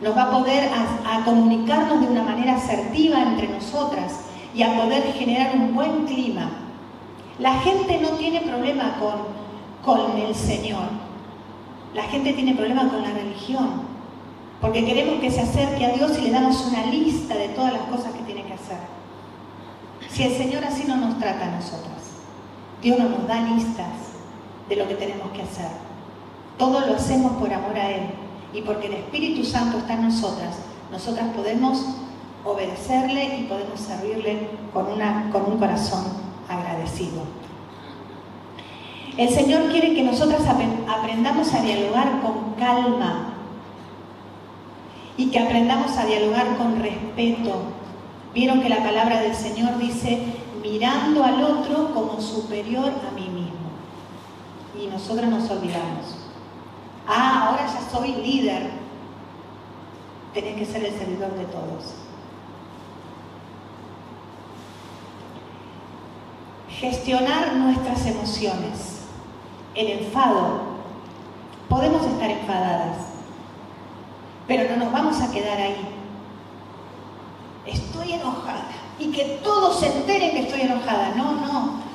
Nos 0.00 0.16
va 0.16 0.24
a 0.24 0.30
poder 0.30 0.70
a, 0.72 1.24
comunicarnos 1.24 2.00
de 2.00 2.06
una 2.06 2.22
manera 2.22 2.56
asertiva 2.56 3.22
entre 3.22 3.48
nosotras 3.48 4.20
y 4.54 4.62
a 4.62 4.76
poder 4.76 5.12
generar 5.14 5.54
un 5.56 5.74
buen 5.74 6.06
clima. 6.06 6.50
La 7.40 7.54
gente 7.60 7.98
no 8.00 8.10
tiene 8.10 8.40
problema 8.42 8.96
con, 8.98 9.14
con 9.84 10.16
el 10.16 10.34
Señor. 10.34 10.88
La 11.94 12.04
gente 12.04 12.32
tiene 12.32 12.54
problema 12.54 12.88
con 12.88 13.02
la 13.02 13.10
religión. 13.10 13.87
Porque 14.60 14.84
queremos 14.84 15.20
que 15.20 15.30
se 15.30 15.40
acerque 15.40 15.86
a 15.86 15.92
Dios 15.92 16.18
y 16.18 16.22
le 16.22 16.30
damos 16.30 16.66
una 16.66 16.86
lista 16.86 17.34
de 17.34 17.48
todas 17.50 17.72
las 17.72 17.82
cosas 17.82 18.12
que 18.12 18.22
tiene 18.22 18.44
que 18.44 18.54
hacer. 18.54 18.78
Si 20.10 20.24
el 20.24 20.36
Señor 20.36 20.64
así 20.64 20.84
no 20.86 20.96
nos 20.96 21.18
trata 21.18 21.46
a 21.46 21.56
nosotros, 21.56 21.92
Dios 22.82 22.98
no 22.98 23.08
nos 23.08 23.28
da 23.28 23.40
listas 23.42 23.86
de 24.68 24.76
lo 24.76 24.88
que 24.88 24.94
tenemos 24.94 25.30
que 25.30 25.42
hacer. 25.42 25.68
Todo 26.58 26.80
lo 26.80 26.96
hacemos 26.96 27.32
por 27.36 27.52
amor 27.52 27.76
a 27.78 27.90
Él 27.90 28.02
y 28.52 28.62
porque 28.62 28.88
el 28.88 28.94
Espíritu 28.94 29.44
Santo 29.44 29.78
está 29.78 29.94
en 29.94 30.04
nosotras, 30.04 30.56
nosotras 30.90 31.28
podemos 31.36 31.84
obedecerle 32.44 33.38
y 33.38 33.44
podemos 33.44 33.78
servirle 33.78 34.48
con, 34.72 34.86
con 35.30 35.52
un 35.52 35.58
corazón 35.58 36.04
agradecido. 36.48 37.22
El 39.16 39.28
Señor 39.28 39.70
quiere 39.70 39.94
que 39.94 40.02
nosotras 40.02 40.42
aprendamos 40.46 41.52
a 41.54 41.62
dialogar 41.62 42.20
con 42.22 42.54
calma 42.54 43.37
y 45.18 45.26
que 45.26 45.38
aprendamos 45.38 45.94
a 45.98 46.06
dialogar 46.06 46.56
con 46.56 46.80
respeto, 46.80 47.78
Vieron 48.34 48.60
que 48.60 48.68
la 48.68 48.82
palabra 48.84 49.20
del 49.20 49.34
Señor 49.34 49.78
dice, 49.78 50.20
mirando 50.62 51.24
al 51.24 51.42
otro 51.42 51.92
como 51.94 52.20
superior 52.20 52.92
a 53.08 53.10
mí 53.12 53.28
mismo. 53.28 53.68
Y 54.80 54.86
nosotros 54.86 55.26
nos 55.28 55.50
olvidamos. 55.50 56.30
Ah, 57.06 57.48
ahora 57.48 57.66
ya 57.66 57.90
soy 57.90 58.14
líder. 58.14 58.70
Tenés 60.34 60.56
que 60.56 60.66
ser 60.66 60.84
el 60.84 60.96
servidor 60.96 61.32
de 61.34 61.46
todos. 61.46 61.94
Gestionar 66.68 67.56
nuestras 67.56 68.06
emociones. 68.06 69.00
El 69.74 70.02
enfado. 70.04 70.78
Podemos 71.68 72.06
estar 72.06 72.30
enfadadas, 72.30 73.07
pero 74.48 74.68
no 74.70 74.84
nos 74.84 74.92
vamos 74.92 75.20
a 75.20 75.30
quedar 75.30 75.60
ahí 75.60 75.98
estoy 77.70 78.12
enojada 78.14 78.64
y 78.98 79.06
que 79.10 79.40
todos 79.42 79.80
se 79.80 79.86
enteren 79.86 80.30
que 80.30 80.40
estoy 80.40 80.62
enojada. 80.62 81.14
No, 81.16 81.32
no. 81.32 81.88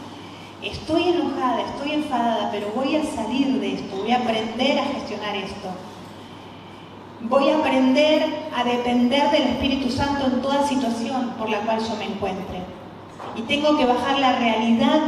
Estoy 0.62 1.10
enojada, 1.10 1.62
estoy 1.62 1.92
enfadada, 1.92 2.50
pero 2.52 2.72
voy 2.74 2.96
a 2.96 3.04
salir 3.04 3.60
de 3.60 3.74
esto, 3.74 3.98
voy 3.98 4.12
a 4.12 4.20
aprender 4.20 4.80
a 4.80 4.86
gestionar 4.86 5.36
esto. 5.36 5.70
Voy 7.22 7.50
a 7.50 7.58
aprender 7.58 8.50
a 8.56 8.64
depender 8.64 9.30
del 9.32 9.44
Espíritu 9.44 9.90
Santo 9.90 10.26
en 10.26 10.42
toda 10.42 10.66
situación 10.66 11.34
por 11.38 11.50
la 11.50 11.60
cual 11.60 11.80
yo 11.80 11.96
me 11.98 12.06
encuentre. 12.06 12.64
Y 13.36 13.42
tengo 13.42 13.78
que 13.78 13.86
bajar 13.86 14.20
la 14.20 14.38
realidad 14.40 15.00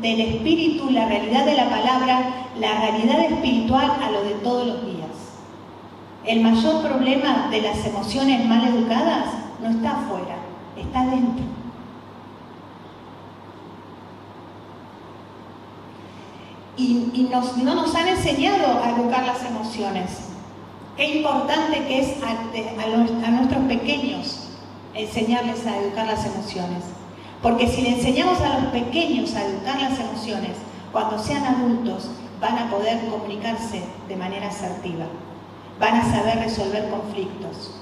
del 0.00 0.20
Espíritu, 0.20 0.90
la 0.90 1.06
realidad 1.06 1.44
de 1.44 1.56
la 1.56 1.68
palabra, 1.68 2.48
la 2.58 2.80
realidad 2.80 3.20
espiritual 3.20 3.92
a 4.02 4.10
lo 4.10 4.22
de 4.22 4.34
todos 4.42 4.66
los 4.66 4.86
días. 4.86 5.01
El 6.24 6.40
mayor 6.40 6.82
problema 6.82 7.48
de 7.50 7.62
las 7.62 7.84
emociones 7.84 8.46
mal 8.46 8.64
educadas 8.68 9.26
no 9.60 9.70
está 9.70 9.90
afuera, 9.90 10.36
está 10.76 11.06
dentro. 11.06 11.44
Y, 16.76 17.28
no 17.62 17.74
nos 17.74 17.94
han 17.94 18.08
enseñado 18.08 18.82
a 18.82 18.90
educar 18.90 19.24
las 19.26 19.44
emociones. 19.44 20.28
Qué 20.96 21.18
importante 21.18 21.86
que 21.86 22.00
es 22.00 22.22
a, 22.22 23.26
a 23.26 23.30
nuestros 23.30 23.64
pequeños 23.64 24.48
enseñarles 24.94 25.66
a 25.66 25.76
educar 25.78 26.06
las 26.06 26.24
emociones. 26.24 26.84
Porque 27.42 27.66
si 27.66 27.82
le 27.82 27.96
enseñamos 27.96 28.40
a 28.40 28.60
los 28.60 28.72
pequeños 28.72 29.34
a 29.34 29.44
educar 29.44 29.80
las 29.80 29.98
emociones, 29.98 30.52
cuando 30.92 31.18
sean 31.18 31.44
adultos, 31.44 32.10
van 32.40 32.58
a 32.58 32.70
poder 32.70 33.08
comunicarse 33.08 33.82
de 34.08 34.16
manera 34.16 34.48
asertiva, 34.48 35.06
van 35.82 35.96
a 35.96 36.04
saber 36.12 36.38
resolver 36.38 36.88
conflictos, 36.90 37.72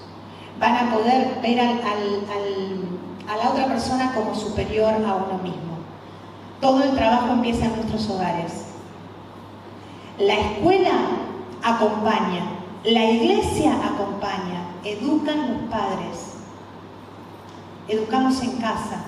van 0.59 0.75
a 0.75 0.91
poder 0.91 1.39
ver 1.43 1.61
a 1.61 3.37
la 3.37 3.51
otra 3.51 3.67
persona 3.67 4.15
como 4.15 4.35
superior 4.35 4.95
a 4.95 5.17
uno 5.17 5.39
mismo. 5.43 5.77
Todo 6.63 6.83
el 6.83 6.93
trabajo 6.93 7.35
empieza 7.35 7.67
en 7.67 7.77
nuestros 7.77 8.09
hogares. 8.09 8.69
La 10.19 10.33
escuela 10.33 10.93
acompaña, 11.63 12.45
la 12.85 13.05
iglesia 13.05 13.73
acompaña, 13.85 14.63
educan 14.83 15.53
los 15.53 15.63
padres, 15.71 16.37
educamos 17.87 18.43
en 18.43 18.57
casa, 18.63 19.05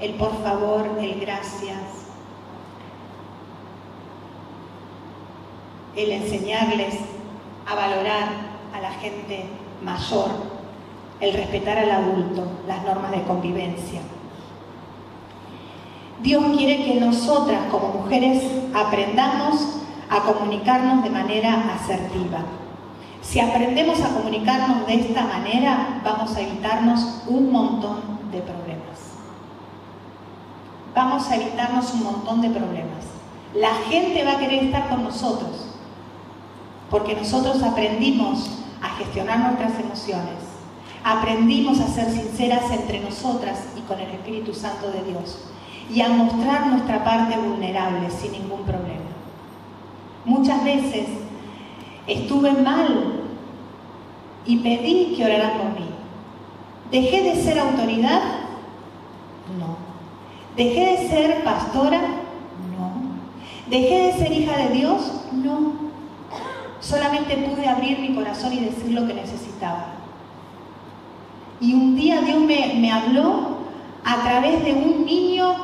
el 0.00 0.14
por 0.14 0.40
favor, 0.44 0.96
el 1.00 1.18
gracias, 1.20 1.80
el 5.96 6.12
enseñarles 6.12 6.94
a 7.66 7.74
valorar 7.74 8.28
a 8.74 8.80
la 8.80 8.90
gente 8.92 9.44
mayor, 9.82 10.30
el 11.20 11.32
respetar 11.34 11.78
al 11.78 11.90
adulto, 11.90 12.44
las 12.66 12.82
normas 12.84 13.12
de 13.12 13.22
convivencia. 13.22 14.00
Dios 16.22 16.44
quiere 16.56 16.84
que 16.84 17.00
nosotras 17.00 17.60
como 17.70 17.88
mujeres 17.88 18.44
aprendamos 18.74 19.80
a 20.08 20.20
comunicarnos 20.20 21.02
de 21.02 21.10
manera 21.10 21.74
asertiva. 21.74 22.40
Si 23.22 23.40
aprendemos 23.40 24.00
a 24.00 24.14
comunicarnos 24.14 24.86
de 24.86 24.94
esta 24.94 25.24
manera, 25.24 26.00
vamos 26.04 26.36
a 26.36 26.40
evitarnos 26.40 27.22
un 27.26 27.50
montón 27.50 28.00
de 28.30 28.40
problemas. 28.40 28.82
Vamos 30.94 31.28
a 31.28 31.36
evitarnos 31.36 31.92
un 31.94 32.04
montón 32.04 32.40
de 32.40 32.50
problemas. 32.50 33.04
La 33.54 33.74
gente 33.88 34.24
va 34.24 34.32
a 34.32 34.38
querer 34.38 34.64
estar 34.64 34.88
con 34.88 35.04
nosotros 35.04 35.61
porque 36.92 37.16
nosotros 37.16 37.62
aprendimos 37.62 38.50
a 38.82 38.90
gestionar 38.98 39.38
nuestras 39.38 39.80
emociones, 39.80 40.36
aprendimos 41.02 41.80
a 41.80 41.88
ser 41.88 42.10
sinceras 42.10 42.70
entre 42.70 43.00
nosotras 43.00 43.60
y 43.76 43.80
con 43.80 43.98
el 43.98 44.10
Espíritu 44.10 44.52
Santo 44.52 44.92
de 44.92 45.02
Dios 45.10 45.48
y 45.90 46.02
a 46.02 46.10
mostrar 46.10 46.66
nuestra 46.66 47.02
parte 47.02 47.38
vulnerable 47.38 48.10
sin 48.10 48.32
ningún 48.32 48.60
problema. 48.64 49.10
Muchas 50.26 50.62
veces 50.62 51.06
estuve 52.06 52.52
mal 52.52 53.22
y 54.44 54.58
pedí 54.58 55.14
que 55.16 55.24
oraran 55.24 55.58
por 55.58 55.80
mí. 55.80 55.88
¿Dejé 56.90 57.22
de 57.22 57.42
ser 57.42 57.58
autoridad? 57.58 58.20
No. 59.58 59.76
¿Dejé 60.56 60.98
de 60.98 61.08
ser 61.08 61.42
pastora? 61.42 62.00
No. 62.76 62.92
¿Dejé 63.70 64.08
de 64.08 64.12
ser 64.12 64.32
hija 64.32 64.58
de 64.58 64.68
Dios? 64.74 65.24
No. 65.32 65.81
Solamente 66.82 67.36
pude 67.36 67.68
abrir 67.68 68.00
mi 68.00 68.12
corazón 68.12 68.52
y 68.52 68.60
decir 68.60 68.90
lo 68.90 69.06
que 69.06 69.14
necesitaba. 69.14 69.86
Y 71.60 71.74
un 71.74 71.94
día 71.94 72.20
Dios 72.22 72.40
me, 72.40 72.90
habló 72.90 73.58
a 74.04 74.16
través 74.22 74.64
de 74.64 74.72
un 74.72 75.06
niño, 75.06 75.54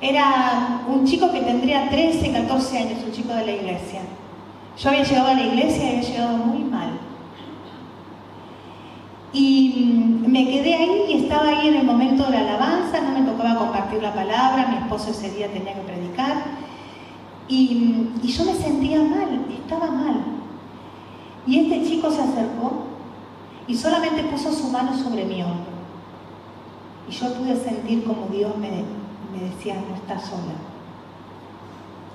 era 0.00 0.80
un 0.88 1.04
chico 1.04 1.30
que 1.30 1.42
tendría 1.42 1.90
13, 1.90 2.32
14 2.32 2.78
años, 2.78 3.04
un 3.04 3.12
chico 3.12 3.34
de 3.34 3.44
la 3.44 3.52
iglesia. 3.52 4.00
Yo 4.78 4.88
había 4.88 5.04
llegado 5.04 5.28
a 5.28 5.34
la 5.34 5.42
iglesia 5.42 5.84
y 5.84 5.88
había 5.88 6.08
llegado 6.08 6.36
muy 6.38 6.64
mal. 6.64 7.00
Y 9.34 10.22
me 10.26 10.46
quedé 10.46 10.74
ahí 10.74 11.04
y 11.10 11.24
estaba 11.24 11.48
ahí 11.48 11.68
en 11.68 11.74
el 11.76 11.84
momento 11.84 12.24
de 12.24 12.30
la 12.30 12.40
alabanza, 12.40 13.02
no 13.02 13.18
me 13.18 13.30
tocaba 13.30 13.58
compartir 13.58 14.02
la 14.02 14.14
palabra, 14.14 14.68
mi 14.68 14.76
esposo 14.78 15.10
ese 15.10 15.30
día 15.32 15.48
tenía 15.48 15.74
que 15.74 15.80
predicar. 15.80 16.44
Y, 17.46 18.08
y 18.22 18.28
yo 18.28 18.44
me 18.46 18.54
sentía 18.54 19.02
mal, 19.02 19.44
estaba 19.50 19.90
mal. 19.90 20.36
Y 21.46 21.60
este 21.60 21.88
chico 21.88 22.10
se 22.10 22.22
acercó 22.22 22.72
y 23.68 23.74
solamente 23.74 24.24
puso 24.24 24.52
su 24.52 24.68
mano 24.68 24.96
sobre 24.96 25.24
mi 25.24 25.42
hombro. 25.42 25.76
Y 27.08 27.12
yo 27.12 27.32
pude 27.34 27.56
sentir 27.56 28.04
como 28.04 28.26
Dios 28.26 28.56
me, 28.58 28.84
decía, 29.38 29.76
no 29.88 29.94
estás 29.94 30.22
sola. 30.22 30.54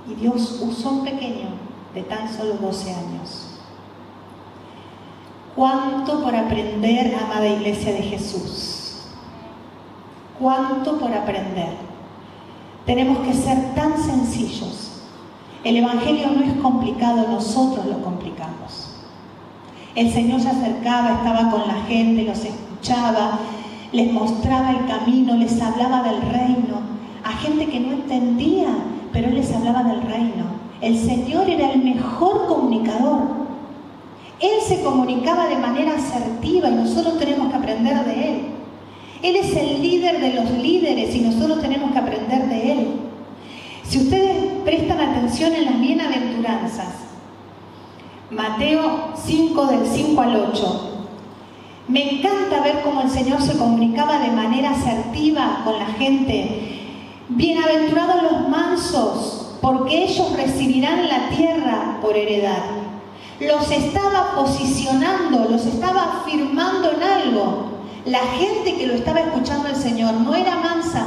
Y 0.10 0.16
Dios 0.16 0.60
usó 0.62 0.90
un 0.90 1.04
pequeño 1.06 1.50
de 1.94 2.04
tan 2.04 2.28
solo 2.34 2.56
12 2.56 2.94
años. 2.94 3.48
¿Cuánto 5.56 6.24
por 6.24 6.36
aprender, 6.36 7.16
amada 7.16 7.48
iglesia 7.48 7.94
de 7.94 8.02
Jesús? 8.04 9.04
¿Cuánto 10.40 10.98
por 10.98 11.14
aprender? 11.14 11.76
Tenemos 12.86 13.20
que 13.20 13.34
ser 13.34 13.76
tan 13.76 13.98
sencillos. 13.98 15.04
El 15.64 15.78
Evangelio 15.78 16.32
no 16.32 16.44
es 16.44 16.54
complicado, 16.62 17.28
nosotros 17.28 17.86
lo 17.86 18.02
complicamos. 18.02 18.91
El 19.96 20.12
Señor 20.12 20.40
se 20.40 20.50
acercaba, 20.50 21.18
estaba 21.18 21.52
con 21.52 21.68
la 21.68 21.84
gente, 21.88 22.24
los 22.24 22.46
escuchaba, 22.46 23.40
les 23.92 24.12
mostraba 24.12 24.72
el 24.72 24.86
camino, 24.86 25.36
les 25.36 25.62
hablaba 25.62 26.04
del 26.04 26.22
reino, 26.22 26.80
a 27.24 27.32
gente 27.34 27.66
que 27.66 27.80
no 27.80 27.92
entendía, 27.92 28.70
pero 29.12 29.28
Él 29.28 29.36
les 29.36 29.52
hablaba 29.54 29.84
del 29.84 30.02
reino. 30.04 30.46
El 30.80 30.98
Señor 30.98 31.50
era 31.50 31.72
el 31.72 31.84
mejor 31.84 32.48
comunicador. 32.48 33.42
Él 34.40 34.60
se 34.66 34.82
comunicaba 34.82 35.48
de 35.48 35.58
manera 35.58 35.96
asertiva 35.96 36.70
y 36.70 36.76
nosotros 36.76 37.20
tenemos 37.20 37.50
que 37.50 37.56
aprender 37.58 38.06
de 38.06 38.30
Él. 38.30 38.42
Él 39.22 39.36
es 39.36 39.56
el 39.56 39.82
líder 39.82 40.20
de 40.20 40.34
los 40.34 40.50
líderes 40.52 41.14
y 41.14 41.20
nosotros 41.20 41.62
tenemos 41.62 41.92
que 41.92 42.00
aprender 42.00 42.48
de 42.48 42.72
Él. 42.72 42.88
Si 43.84 44.00
ustedes 44.00 44.36
prestan 44.64 45.02
atención 45.02 45.54
en 45.54 45.66
las 45.66 45.80
bienaventuranzas, 45.80 47.11
Mateo 48.32 49.12
5 49.22 49.66
del 49.66 49.86
5 49.86 50.22
al 50.22 50.36
8. 50.54 50.92
Me 51.90 52.14
encanta 52.14 52.62
ver 52.62 52.82
cómo 52.82 53.02
el 53.02 53.10
Señor 53.10 53.42
se 53.42 53.58
comunicaba 53.58 54.20
de 54.20 54.32
manera 54.32 54.72
asertiva 54.72 55.64
con 55.66 55.78
la 55.78 55.88
gente. 55.88 56.80
Bienaventurados 57.28 58.24
los 58.24 58.48
mansos, 58.48 59.58
porque 59.60 60.06
ellos 60.06 60.32
recibirán 60.38 61.10
la 61.10 61.28
tierra 61.28 61.98
por 62.02 62.16
heredad. 62.16 62.64
Los 63.42 63.70
estaba 63.70 64.34
posicionando, 64.34 65.50
los 65.50 65.66
estaba 65.66 66.22
afirmando 66.22 66.90
en 66.92 67.04
algo. 67.04 67.66
La 68.06 68.20
gente 68.20 68.78
que 68.78 68.88
lo 68.88 68.94
estaba 68.94 69.20
escuchando 69.20 69.68
el 69.68 69.76
Señor 69.76 70.14
no 70.14 70.34
era 70.36 70.56
mansa, 70.56 71.06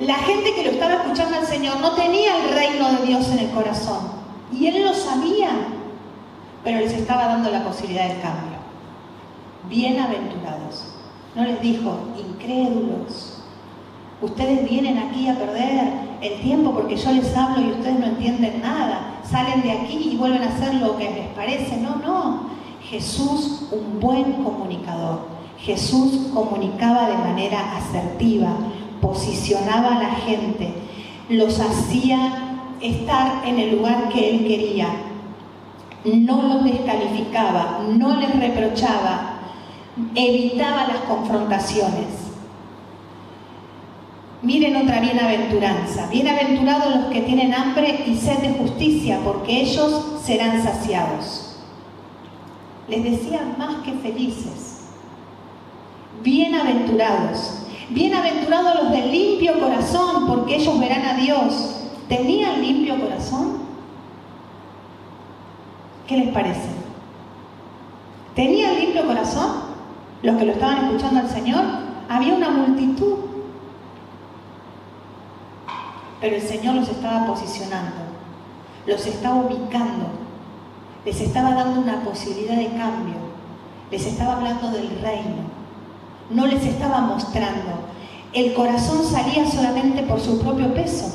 La 0.00 0.14
gente 0.14 0.54
que 0.54 0.64
lo 0.64 0.70
estaba 0.70 0.94
escuchando 0.94 1.36
al 1.36 1.46
Señor 1.46 1.80
no 1.80 1.92
tenía 1.92 2.44
el 2.44 2.54
reino 2.54 2.90
de 2.92 3.06
Dios 3.06 3.28
en 3.30 3.38
el 3.38 3.50
corazón. 3.50 4.00
Y 4.52 4.66
Él 4.66 4.82
lo 4.82 4.92
sabía, 4.92 5.50
pero 6.64 6.80
les 6.80 6.92
estaba 6.92 7.26
dando 7.26 7.50
la 7.50 7.62
posibilidad 7.62 8.08
del 8.08 8.20
cambio. 8.20 8.58
Bienaventurados. 9.68 10.94
No 11.36 11.44
les 11.44 11.60
dijo, 11.60 11.96
incrédulos. 12.18 13.42
Ustedes 14.20 14.68
vienen 14.68 14.98
aquí 14.98 15.28
a 15.28 15.38
perder 15.38 15.92
el 16.20 16.40
tiempo 16.40 16.72
porque 16.72 16.96
yo 16.96 17.12
les 17.12 17.36
hablo 17.36 17.60
y 17.60 17.72
ustedes 17.72 17.98
no 17.98 18.06
entienden 18.06 18.62
nada. 18.62 19.20
Salen 19.22 19.62
de 19.62 19.72
aquí 19.72 20.10
y 20.12 20.16
vuelven 20.16 20.42
a 20.42 20.48
hacer 20.48 20.74
lo 20.74 20.96
que 20.96 21.10
les 21.10 21.28
parece. 21.28 21.76
No, 21.76 21.96
no. 21.96 22.50
Jesús, 22.82 23.68
un 23.70 24.00
buen 24.00 24.44
comunicador. 24.44 25.34
Jesús 25.58 26.30
comunicaba 26.34 27.08
de 27.08 27.16
manera 27.16 27.76
asertiva, 27.76 28.50
posicionaba 29.04 29.96
a 29.96 30.02
la 30.02 30.10
gente, 30.14 30.72
los 31.28 31.60
hacía 31.60 32.60
estar 32.80 33.46
en 33.46 33.58
el 33.58 33.76
lugar 33.76 34.08
que 34.08 34.30
él 34.30 34.46
quería, 34.46 34.88
no 36.04 36.42
los 36.42 36.64
descalificaba, 36.64 37.80
no 37.88 38.16
les 38.16 38.38
reprochaba, 38.38 39.40
evitaba 40.14 40.88
las 40.88 40.98
confrontaciones. 41.08 42.24
Miren 44.42 44.76
otra 44.76 45.00
bienaventuranza. 45.00 46.06
Bienaventurados 46.10 46.94
los 46.94 47.04
que 47.06 47.22
tienen 47.22 47.54
hambre 47.54 48.04
y 48.06 48.14
sed 48.14 48.38
de 48.40 48.50
justicia, 48.58 49.20
porque 49.24 49.62
ellos 49.62 50.04
serán 50.22 50.62
saciados. 50.62 51.62
Les 52.88 53.02
decía 53.02 53.54
más 53.56 53.76
que 53.76 53.92
felices. 53.92 54.82
Bienaventurados 56.22 57.63
Bienaventurados 57.90 58.82
los 58.82 58.92
de 58.92 59.06
limpio 59.08 59.60
corazón, 59.60 60.26
porque 60.26 60.56
ellos 60.56 60.78
verán 60.80 61.04
a 61.04 61.14
Dios. 61.14 61.80
¿Tenían 62.08 62.62
limpio 62.62 62.98
corazón? 62.98 63.58
¿Qué 66.06 66.16
les 66.16 66.28
parece? 66.30 66.68
¿Tenían 68.34 68.76
limpio 68.76 69.06
corazón? 69.06 69.64
Los 70.22 70.36
que 70.36 70.46
lo 70.46 70.52
estaban 70.52 70.86
escuchando 70.86 71.20
al 71.20 71.28
Señor. 71.28 71.62
Había 72.08 72.34
una 72.34 72.50
multitud. 72.50 73.16
Pero 76.20 76.36
el 76.36 76.42
Señor 76.42 76.76
los 76.76 76.88
estaba 76.88 77.26
posicionando, 77.26 77.96
los 78.86 79.06
estaba 79.06 79.34
ubicando, 79.34 80.06
les 81.04 81.20
estaba 81.20 81.50
dando 81.50 81.82
una 81.82 82.00
posibilidad 82.00 82.56
de 82.56 82.68
cambio, 82.68 83.16
les 83.90 84.06
estaba 84.06 84.36
hablando 84.36 84.70
del 84.70 84.88
reino 85.02 85.53
no 86.30 86.46
les 86.46 86.64
estaba 86.64 87.00
mostrando. 87.00 87.84
el 88.32 88.52
corazón 88.54 89.04
salía 89.04 89.48
solamente 89.48 90.02
por 90.02 90.20
su 90.20 90.40
propio 90.40 90.74
peso. 90.74 91.06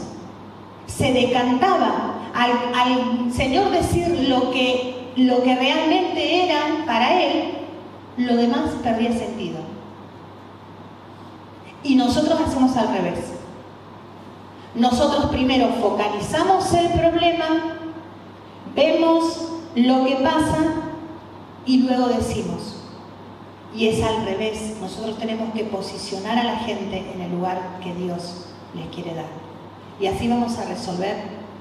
Se 0.87 1.11
decantaba 1.11 2.13
al, 2.33 3.31
Señor 3.31 3.71
decir 3.71 4.27
lo 4.29 4.51
que, 4.51 5.11
lo 5.17 5.43
que 5.43 5.55
realmente 5.55 6.45
eran 6.45 6.85
para 6.85 7.21
Él, 7.21 7.43
lo 8.17 8.35
demás 8.37 8.71
perdía 8.81 9.11
sentido. 9.11 9.59
Y 11.83 11.95
nosotros 11.95 12.39
hacemos 12.39 12.75
al 12.77 12.89
revés. 12.89 13.33
Nosotros 14.75 15.25
primero 15.25 15.67
focalizamos 15.81 16.73
el 16.73 16.87
problema, 16.99 17.47
vemos 18.75 19.49
lo 19.75 20.05
que 20.05 20.15
pasa 20.17 20.57
y 21.65 21.83
luego 21.83 22.07
decimos, 22.07 22.78
y 23.75 23.87
es 23.87 24.03
al 24.03 24.25
revés, 24.25 24.77
nosotros 24.81 25.17
tenemos 25.19 25.53
que 25.53 25.63
posicionar 25.65 26.37
a 26.37 26.43
la 26.43 26.55
gente 26.57 27.11
en 27.13 27.21
el 27.21 27.31
lugar 27.31 27.79
que 27.83 27.93
Dios 27.93 28.45
les 28.73 28.87
quiere 28.87 29.13
dar. 29.13 29.25
Y 29.99 30.07
así 30.07 30.27
vamos 30.27 30.57
a 30.57 30.65
resolver 30.65 31.15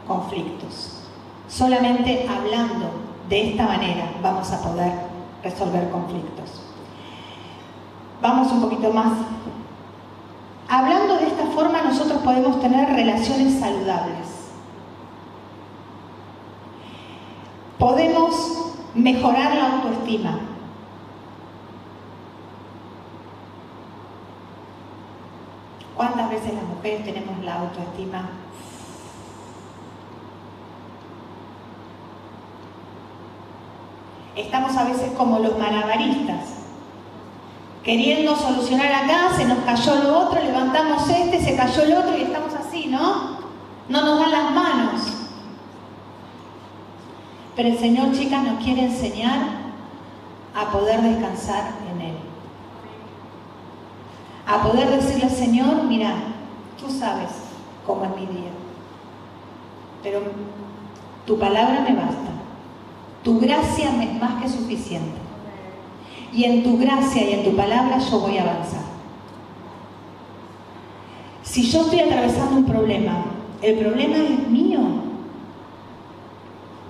conflictos. 0.07 1.03
Solamente 1.49 2.27
hablando 2.29 2.91
de 3.29 3.51
esta 3.51 3.67
manera 3.67 4.11
vamos 4.23 4.51
a 4.53 4.63
poder 4.63 4.93
resolver 5.43 5.91
conflictos. 5.91 6.63
Vamos 8.23 8.51
un 8.53 8.63
poquito 8.63 8.93
más. 8.93 9.13
Hablando 10.69 11.17
de 11.19 11.27
esta 11.27 11.47
forma 11.47 11.83
nosotros 11.83 12.23
podemos 12.23 12.61
tener 12.61 12.89
relaciones 12.89 13.61
saludables. 13.61 14.29
Podemos 17.79 18.35
mejorar 18.95 19.55
la 19.55 19.73
autoestima. 19.75 20.48
¿Cuántas 25.99 26.31
veces 26.31 26.55
las 26.55 26.63
mujeres 26.63 27.05
tenemos 27.05 27.45
la 27.45 27.55
autoestima? 27.55 28.31
Estamos 34.37 34.77
a 34.77 34.85
veces 34.85 35.11
como 35.19 35.41
los 35.41 35.59
malabaristas, 35.59 36.51
queriendo 37.83 38.37
solucionar 38.37 38.93
acá, 38.93 39.31
se 39.37 39.45
nos 39.45 39.59
cayó 39.65 39.97
lo 39.97 40.21
otro, 40.21 40.41
levantamos 40.41 41.09
este, 41.09 41.43
se 41.43 41.57
cayó 41.57 41.83
el 41.83 41.95
otro 41.95 42.17
y 42.17 42.23
estamos 42.23 42.55
así, 42.55 42.87
¿no? 42.87 43.41
No 43.89 44.05
nos 44.05 44.21
dan 44.21 44.31
las 44.31 44.53
manos. 44.53 45.01
Pero 47.57 47.71
el 47.71 47.79
Señor, 47.81 48.13
chicas, 48.13 48.45
nos 48.45 48.63
quiere 48.63 48.85
enseñar 48.85 49.41
a 50.55 50.71
poder 50.71 51.03
descansar 51.03 51.73
en 51.91 52.01
Él 52.03 52.28
a 54.49 54.63
poder 54.63 54.91
decirle 54.91 55.29
Señor, 55.29 55.85
mira, 55.85 56.15
tú 56.81 56.91
sabes 56.91 57.29
cómo 57.87 58.05
es 58.05 58.11
mi 58.13 58.27
día, 58.27 58.51
pero 60.03 60.23
tu 61.27 61.39
palabra 61.39 61.85
me 61.87 61.95
basta, 61.95 62.31
tu 63.23 63.39
gracia 63.39 63.91
me 63.91 64.11
es 64.11 64.21
más 64.21 64.43
que 64.43 64.49
suficiente. 64.49 65.19
Y 66.33 66.45
en 66.45 66.63
tu 66.63 66.79
gracia 66.79 67.23
y 67.23 67.35
en 67.35 67.45
tu 67.45 67.57
palabra 67.57 67.99
yo 67.99 68.21
voy 68.21 68.39
a 68.39 68.43
avanzar. 68.43 68.83
Si 71.43 71.63
yo 71.71 71.83
estoy 71.83 72.01
atravesando 72.01 72.57
un 72.57 72.65
problema, 72.65 73.25
el 73.63 73.79
problema 73.79 74.17
es 74.17 74.49
mío. 74.49 74.81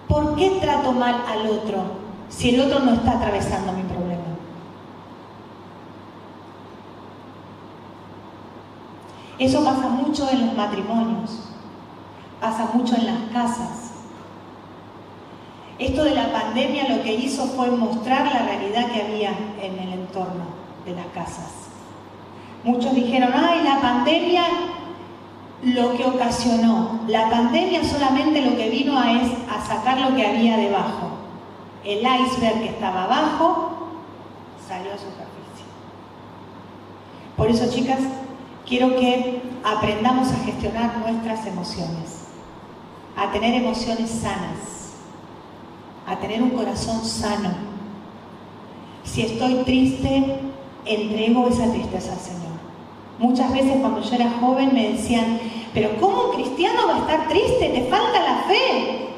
¿Por 0.09 0.37
qué 0.37 0.59
trato 0.61 0.93
mal 0.93 1.25
al 1.29 1.47
otro 1.49 1.83
si 2.29 2.51
el 2.51 2.61
otro 2.61 2.81
no 2.81 2.95
está 2.95 3.13
atravesando 3.13 3.73
mi 3.73 3.83
problema? 3.83 3.98
Eso 9.39 9.65
pasa 9.65 9.89
mucho 9.89 10.29
en 10.31 10.47
los 10.47 10.57
matrimonios, 10.57 11.51
pasa 12.41 12.71
mucho 12.75 12.97
en 12.97 13.07
las 13.07 13.21
casas. 13.33 13.93
Esto 15.79 16.03
de 16.03 16.15
la 16.15 16.33
pandemia 16.33 16.89
lo 16.89 17.03
que 17.05 17.15
hizo 17.15 17.47
fue 17.47 17.71
mostrar 17.71 18.27
la 18.27 18.41
realidad 18.41 18.91
que 18.91 19.03
había 19.03 19.31
en 19.63 19.79
el 19.79 19.93
entorno 19.93 20.45
de 20.85 20.93
las 20.93 21.07
casas. 21.15 21.53
Muchos 22.65 22.95
dijeron, 22.95 23.31
ay, 23.33 23.63
la 23.63 23.81
pandemia 23.81 24.43
lo 25.63 25.97
que 25.97 26.05
ocasionó. 26.05 27.01
La 27.07 27.31
pandemia 27.31 27.85
solamente 27.85 28.43
lo 28.43 28.57
que 28.57 28.71
vino 28.71 28.99
a 28.99 29.13
es 29.13 29.33
a 29.49 29.65
sacar 29.65 30.01
lo 30.01 30.17
que 30.17 30.27
había 30.27 30.57
debajo. 30.57 31.11
El 31.85 32.01
iceberg 32.01 32.61
que 32.61 32.69
estaba 32.71 33.05
abajo 33.05 33.89
salió 34.67 34.93
a 34.93 34.99
superficie. 34.99 35.65
Por 37.37 37.49
eso, 37.49 37.73
chicas, 37.73 38.01
quiero 38.69 38.95
que 38.97 39.41
aprendamos 39.65 40.29
a 40.31 40.45
gestionar 40.45 40.99
nuestras 40.99 41.47
emociones, 41.47 42.27
a 43.17 43.33
tener 43.33 43.55
emociones 43.63 44.11
sanas, 44.11 44.93
a 46.07 46.17
tener 46.17 46.43
un 46.43 46.51
corazón 46.51 47.05
sano. 47.05 47.51
Si 49.05 49.23
estoy 49.23 49.65
triste, 49.65 50.41
entrego 50.85 51.49
esa 51.49 51.71
tristeza 51.73 52.13
al 52.13 52.19
Señor. 52.19 52.59
Muchas 53.19 53.53
veces 53.53 53.79
cuando 53.81 54.03
yo 54.03 54.15
era 54.15 54.31
joven 54.41 54.71
me 54.73 54.93
decían, 54.93 55.41
pero 55.73 55.99
¿cómo 55.99 56.27
un 56.27 56.37
cristiano 56.37 56.87
va 56.87 56.97
a 56.97 56.99
estar 57.01 57.29
triste? 57.29 57.71
Te 57.71 57.85
falta 57.85 58.23
la 58.23 58.43
fe. 58.43 59.09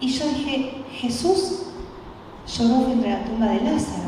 Y 0.00 0.08
yo 0.08 0.28
dije, 0.28 0.84
Jesús 0.92 1.62
lloró 2.46 2.84
frente 2.84 3.12
a 3.12 3.18
la 3.18 3.24
tumba 3.24 3.46
de 3.46 3.60
Lázaro. 3.62 4.07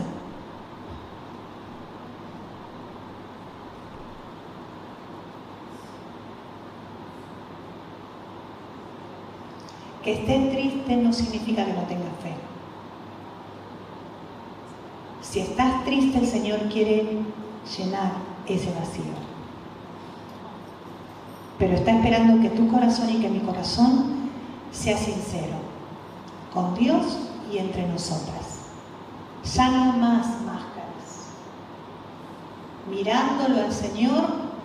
Que 10.11 10.17
estés 10.17 10.51
triste 10.51 10.97
no 10.97 11.13
significa 11.13 11.65
que 11.65 11.73
no 11.73 11.83
tengas 11.83 12.11
fe. 12.21 12.35
Si 15.23 15.39
estás 15.39 15.85
triste, 15.85 16.19
el 16.19 16.27
Señor 16.27 16.59
quiere 16.69 17.23
llenar 17.79 18.15
ese 18.45 18.73
vacío. 18.73 19.15
Pero 21.61 21.75
está 21.75 21.93
esperando 21.93 22.43
que 22.43 22.49
tu 22.57 22.67
corazón 22.67 23.09
y 23.09 23.21
que 23.21 23.29
mi 23.29 23.39
corazón 23.39 24.31
sea 24.73 24.97
sincero 24.97 25.59
con 26.53 26.75
Dios 26.75 27.31
y 27.53 27.59
entre 27.59 27.87
nosotras. 27.87 28.63
Ya 29.55 29.71
no 29.71 29.93
más 29.93 30.27
máscaras. 30.43 31.31
Mirándolo 32.91 33.61
al 33.61 33.73
Señor, 33.73 34.25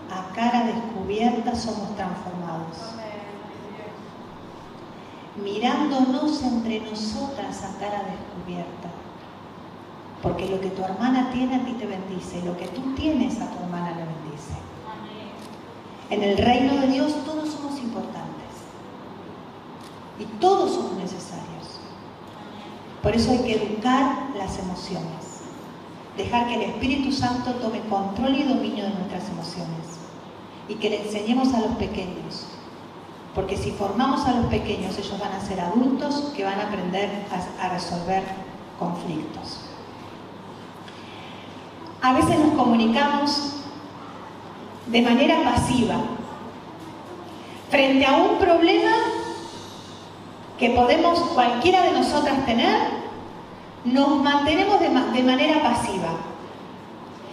a 0.10 0.34
cara 0.34 0.65
descubierta 0.65 1.53
somos 1.53 1.95
transformados 1.95 2.95
mirándonos 5.43 6.41
entre 6.43 6.80
nosotras 6.82 7.63
a 7.63 7.80
cara 7.80 8.04
descubierta. 8.04 8.89
Porque 10.21 10.48
lo 10.48 10.60
que 10.60 10.69
tu 10.69 10.84
hermana 10.84 11.30
tiene 11.32 11.56
a 11.56 11.65
ti 11.65 11.74
te 11.74 11.86
bendice, 11.86 12.41
lo 12.43 12.58
que 12.58 12.67
tú 12.67 12.82
tienes 12.95 13.39
a 13.41 13.50
tu 13.52 13.63
hermana 13.63 13.91
le 13.91 14.06
bendice. 14.06 14.56
En 16.10 16.24
el 16.24 16.38
reino 16.38 16.80
de 16.82 16.88
Dios 16.88 17.13
todos 17.26 17.50
somos 17.50 17.80
importantes 17.80 18.26
y 20.19 20.26
todos 20.39 20.74
somos 20.74 20.93
necesarios. 20.93 21.45
Por 23.04 23.15
eso 23.15 23.32
hay 23.32 23.39
que 23.39 23.56
educar 23.56 24.30
las 24.38 24.58
emociones, 24.58 25.41
dejar 26.17 26.48
que 26.48 26.56
el 26.56 26.62
Espíritu 26.62 27.12
Santo 27.12 27.52
tome 27.56 27.82
control 27.82 28.36
y 28.36 28.43
dominio 28.43 28.86
de 28.86 28.93
nuestras 28.93 29.30
emociones 29.30 30.00
y 30.67 30.76
que 30.76 30.89
le 30.89 31.04
enseñemos 31.06 31.54
a 31.54 31.60
los 31.60 31.76
pequeños 31.76 32.48
porque 33.36 33.58
si 33.58 33.71
formamos 33.71 34.26
a 34.26 34.32
los 34.32 34.45
pequeños, 34.45 34.98
ellos 34.98 35.19
van 35.19 35.34
a 35.34 35.41
ser 35.41 35.60
adultos 35.60 36.32
que 36.36 36.45
van 36.45 36.58
a 36.58 36.67
aprender 36.67 37.10
a, 37.62 37.67
resolver 37.67 38.24
conflictos. 38.80 39.60
A 42.02 42.13
veces 42.13 42.39
nos 42.39 42.54
comunicamos 42.54 43.58
de 44.88 45.02
manera 45.02 45.43
pasiva 45.43 45.98
frente 47.69 48.06
a 48.06 48.15
un 48.15 48.38
problema 48.38 48.91
que 50.58 50.69
podemos 50.69 51.19
cualquiera 51.34 51.82
de 51.82 51.91
nosotras 51.91 52.45
tener, 52.45 52.80
nos 53.84 54.24
mantenemos 54.24 54.80
de, 54.80 54.89
manera 55.24 55.62
pasiva. 55.62 56.12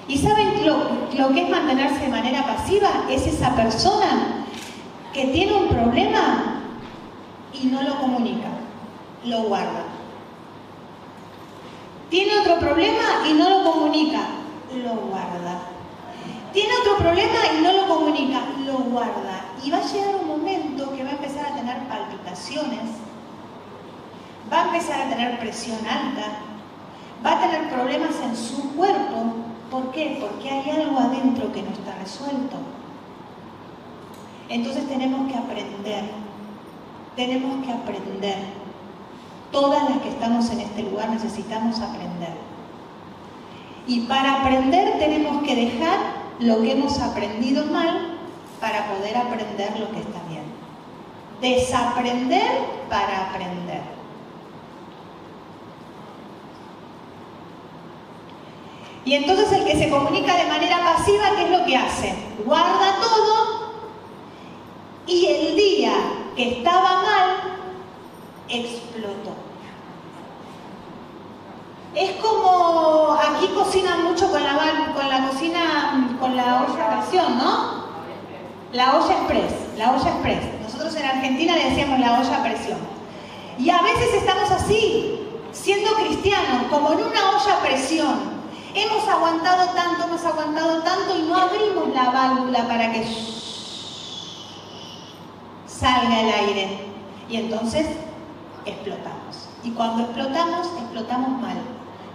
¿Y 0.08 0.18
saben 0.18 0.66
lo, 0.66 0.78
lo 1.16 1.32
que 1.32 1.44
es 1.44 1.48
mantenerse 1.48 2.00
de 2.00 2.08
manera 2.08 2.44
pasiva? 2.44 3.04
Es 3.08 3.24
esa 3.28 3.54
persona 3.54 4.41
que 5.12 5.26
tiene 5.26 5.52
un 5.52 5.68
problema 5.68 6.60
y 7.52 7.66
no 7.66 7.82
lo 7.82 7.98
comunica, 7.98 8.48
lo 9.24 9.42
guarda. 9.42 9.84
Tiene 12.10 12.40
otro 12.40 12.58
problema 12.58 13.26
y 13.28 13.32
no 13.34 13.48
lo 13.48 13.72
comunica, 13.72 14.20
lo 14.74 14.94
guarda. 14.94 15.58
Tiene 16.52 16.72
otro 16.80 16.96
problema 16.98 17.38
y 17.58 17.62
no 17.62 17.72
lo 17.72 17.88
comunica, 17.88 18.40
lo 18.66 18.74
guarda. 18.78 19.44
Y 19.64 19.70
va 19.70 19.78
a 19.78 19.82
llegar 19.82 20.16
un 20.16 20.28
momento 20.28 20.94
que 20.94 21.04
va 21.04 21.10
a 21.10 21.12
empezar 21.14 21.46
a 21.46 21.54
tener 21.56 21.78
palpitaciones, 21.88 22.90
va 24.52 24.62
a 24.62 24.64
empezar 24.66 25.00
a 25.02 25.08
tener 25.08 25.38
presión 25.38 25.78
alta, 25.78 26.40
va 27.24 27.32
a 27.32 27.40
tener 27.40 27.70
problemas 27.70 28.16
en 28.22 28.36
su 28.36 28.74
cuerpo 28.74 29.42
¿Por 29.72 29.90
qué? 29.90 30.18
Porque 30.20 30.50
hay 30.50 30.68
algo 30.68 30.98
adentro 30.98 31.50
que 31.50 31.62
no 31.62 31.70
está 31.70 31.94
resuelto. 31.94 32.56
Entonces 34.52 34.86
tenemos 34.86 35.32
que 35.32 35.38
aprender, 35.38 36.04
tenemos 37.16 37.64
que 37.64 37.72
aprender. 37.72 38.36
Todas 39.50 39.88
las 39.88 40.02
que 40.02 40.10
estamos 40.10 40.50
en 40.50 40.60
este 40.60 40.82
lugar 40.82 41.08
necesitamos 41.08 41.80
aprender. 41.80 42.34
Y 43.86 44.00
para 44.00 44.40
aprender 44.40 44.98
tenemos 44.98 45.42
que 45.42 45.56
dejar 45.56 45.98
lo 46.38 46.60
que 46.60 46.72
hemos 46.72 47.00
aprendido 47.00 47.64
mal 47.64 48.18
para 48.60 48.92
poder 48.92 49.16
aprender 49.16 49.80
lo 49.80 49.90
que 49.90 50.00
está 50.00 50.20
bien. 50.28 50.44
Desaprender 51.40 52.50
para 52.90 53.30
aprender. 53.30 53.80
Y 59.06 59.14
entonces 59.14 59.50
el 59.50 59.64
que 59.64 59.78
se 59.78 59.88
comunica 59.88 60.36
de 60.36 60.46
manera 60.46 60.76
pasiva, 60.84 61.30
¿qué 61.36 61.44
es 61.44 61.50
lo 61.58 61.64
que 61.64 61.74
hace? 61.74 62.14
Guarda 62.44 62.96
todo 63.00 63.61
y 65.06 65.26
el 65.26 65.56
día 65.56 65.92
que 66.36 66.58
estaba 66.58 67.02
mal, 67.02 67.58
explotó. 68.48 69.34
Es 71.94 72.12
como 72.22 73.18
aquí 73.20 73.48
cocinan 73.48 74.04
mucho 74.04 74.30
con 74.30 74.42
la, 74.42 74.92
con 74.94 75.08
la 75.08 75.28
cocina, 75.28 76.16
con 76.18 76.36
la 76.36 76.62
olla 76.62 76.86
a 76.86 77.00
presión, 77.00 77.38
¿no? 77.38 77.82
La 78.72 78.96
olla 78.96 79.12
express, 79.18 79.52
la 79.76 79.92
olla 79.92 80.08
express. 80.08 80.62
Nosotros 80.62 80.94
en 80.96 81.04
Argentina 81.04 81.54
le 81.56 81.70
decíamos 81.70 82.00
la 82.00 82.18
olla 82.18 82.36
a 82.36 82.42
presión. 82.42 82.78
Y 83.58 83.68
a 83.68 83.82
veces 83.82 84.14
estamos 84.14 84.50
así, 84.50 85.20
siendo 85.52 85.92
cristianos, 85.96 86.62
como 86.70 86.92
en 86.92 86.98
una 87.00 87.30
olla 87.30 87.60
presión. 87.62 88.32
Hemos 88.74 89.06
aguantado 89.06 89.68
tanto, 89.74 90.04
hemos 90.04 90.24
aguantado 90.24 90.82
tanto 90.82 91.18
y 91.18 91.22
no 91.28 91.36
abrimos 91.36 91.88
la 91.94 92.10
válvula 92.10 92.66
para 92.66 92.90
que 92.90 93.04
salga 95.82 96.20
el 96.20 96.32
aire. 96.46 96.68
Y 97.28 97.36
entonces 97.36 97.86
explotamos. 98.64 99.48
Y 99.64 99.70
cuando 99.70 100.04
explotamos, 100.04 100.68
explotamos 100.78 101.40
mal. 101.40 101.56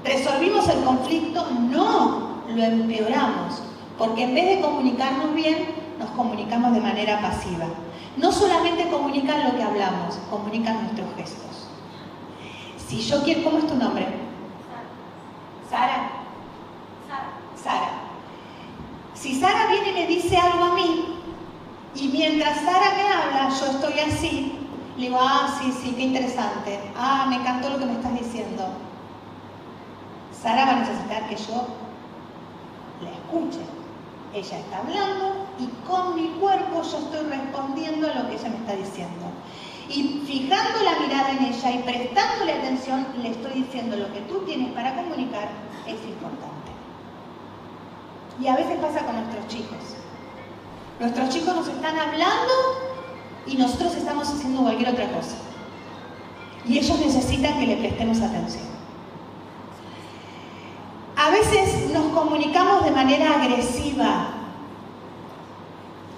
¿Resolvimos 0.04 0.68
el 0.70 0.84
conflicto? 0.84 1.46
No, 1.52 2.42
lo 2.48 2.64
empeoramos. 2.64 3.62
Porque 3.98 4.24
en 4.24 4.36
vez 4.36 4.56
de 4.56 4.62
comunicarnos 4.62 5.34
bien, 5.36 5.76
nos 6.00 6.10
comunicamos 6.12 6.74
de 6.74 6.82
manera 6.82 7.22
pasiva. 7.22 7.66
No 8.16 8.32
solamente 8.32 8.90
comunican 8.90 9.44
lo 9.44 9.56
que 9.56 9.64
hablamos, 9.64 10.16
comunican 10.30 10.84
nuestros 10.84 11.08
gestos. 11.16 11.68
Si 12.88 13.02
yo 13.02 13.22
quiero, 13.24 13.44
¿cómo 13.44 13.58
es 13.58 13.68
tu 13.68 13.76
nombre? 13.76 14.08
Sara. 15.70 16.12
Sara. 17.62 17.90
Si 19.14 19.40
Sara 19.40 19.68
viene 19.68 19.90
y 19.90 19.94
me 19.94 20.08
dice 20.08 20.38
algo 20.38 20.64
a 20.64 20.76
mí, 20.76 21.17
y 22.00 22.10
mientras 22.10 22.58
Sara 22.58 22.94
me 22.96 23.04
habla, 23.10 23.50
yo 23.50 23.66
estoy 23.66 24.00
así, 24.00 24.54
le 24.98 25.08
digo, 25.08 25.18
ah, 25.20 25.60
sí, 25.60 25.72
sí, 25.72 25.94
qué 25.96 26.04
interesante. 26.04 26.80
Ah, 26.96 27.26
me 27.30 27.38
encantó 27.38 27.70
lo 27.70 27.80
que 27.80 27.86
me 27.86 27.94
estás 27.94 28.14
diciendo. 28.14 28.68
Sara 30.32 30.66
va 30.66 30.72
a 30.72 30.80
necesitar 30.80 31.28
que 31.28 31.36
yo 31.36 31.68
la 33.02 33.12
escuche. 33.12 33.62
Ella 34.34 34.60
está 34.60 34.78
hablando 34.78 35.48
y 35.58 35.68
con 35.88 36.16
mi 36.16 36.28
cuerpo 36.40 36.84
yo 36.84 36.98
estoy 36.98 37.30
respondiendo 37.30 38.12
a 38.12 38.14
lo 38.14 38.30
que 38.30 38.36
ella 38.36 38.50
me 38.50 38.58
está 38.58 38.74
diciendo. 38.74 39.26
Y 39.90 40.24
fijando 40.28 40.84
la 40.84 41.00
mirada 41.00 41.32
en 41.32 41.46
ella 41.46 41.72
y 41.72 41.78
prestándole 41.80 42.54
atención, 42.54 43.08
le 43.22 43.30
estoy 43.30 43.64
diciendo 43.64 43.96
lo 43.96 44.12
que 44.14 44.22
tú 44.22 44.40
tienes 44.46 44.74
para 44.74 44.96
comunicar 44.96 45.50
es 45.88 46.00
importante. 46.06 46.72
Y 48.40 48.48
a 48.48 48.56
veces 48.56 48.78
pasa 48.80 49.06
con 49.06 49.16
nuestros 49.16 49.48
chicos. 49.48 49.98
Nuestros 51.00 51.30
chicos 51.30 51.56
nos 51.56 51.68
están 51.68 51.98
hablando 51.98 52.54
y 53.46 53.56
nosotros 53.56 53.96
estamos 53.96 54.28
haciendo 54.28 54.62
cualquier 54.62 54.90
otra 54.90 55.12
cosa. 55.12 55.36
Y 56.66 56.80
ellos 56.80 57.00
necesitan 57.00 57.60
que 57.60 57.68
le 57.68 57.78
prestemos 57.78 58.20
atención. 58.20 58.66
A 61.16 61.30
veces 61.30 61.92
nos 61.92 62.06
comunicamos 62.14 62.84
de 62.84 62.92
manera 62.92 63.36
agresiva. 63.36 64.28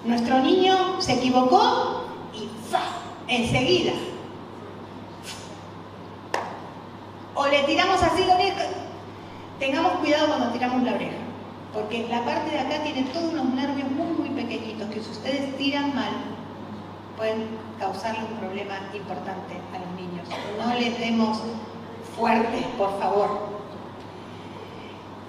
Nuestro 0.04 0.40
niño 0.40 1.00
se 1.00 1.14
equivocó 1.14 2.04
y 2.32 2.48
¡fa! 2.70 2.80
enseguida. 3.28 3.92
O 7.34 7.46
le 7.46 7.62
tiramos 7.64 8.02
así 8.02 8.24
la 8.24 8.34
oreja. 8.34 8.64
Tengamos 9.58 9.92
cuidado 9.94 10.26
cuando 10.28 10.48
tiramos 10.50 10.82
la 10.82 10.94
oreja. 10.94 11.19
Porque 11.72 12.08
la 12.08 12.24
parte 12.24 12.50
de 12.50 12.58
acá 12.58 12.82
tiene 12.82 13.02
todos 13.12 13.32
unos 13.32 13.54
nervios 13.54 13.88
muy, 13.92 14.12
muy 14.18 14.28
pequeñitos 14.30 14.88
que 14.88 15.00
si 15.00 15.10
ustedes 15.10 15.56
tiran 15.56 15.94
mal, 15.94 16.10
pueden 17.16 17.46
causarle 17.78 18.24
un 18.24 18.38
problema 18.38 18.74
importante 18.92 19.54
a 19.72 19.78
los 19.78 19.94
niños. 19.94 20.26
No 20.58 20.74
les 20.74 20.98
demos 20.98 21.38
fuerte, 22.16 22.66
por 22.76 22.98
favor. 22.98 23.50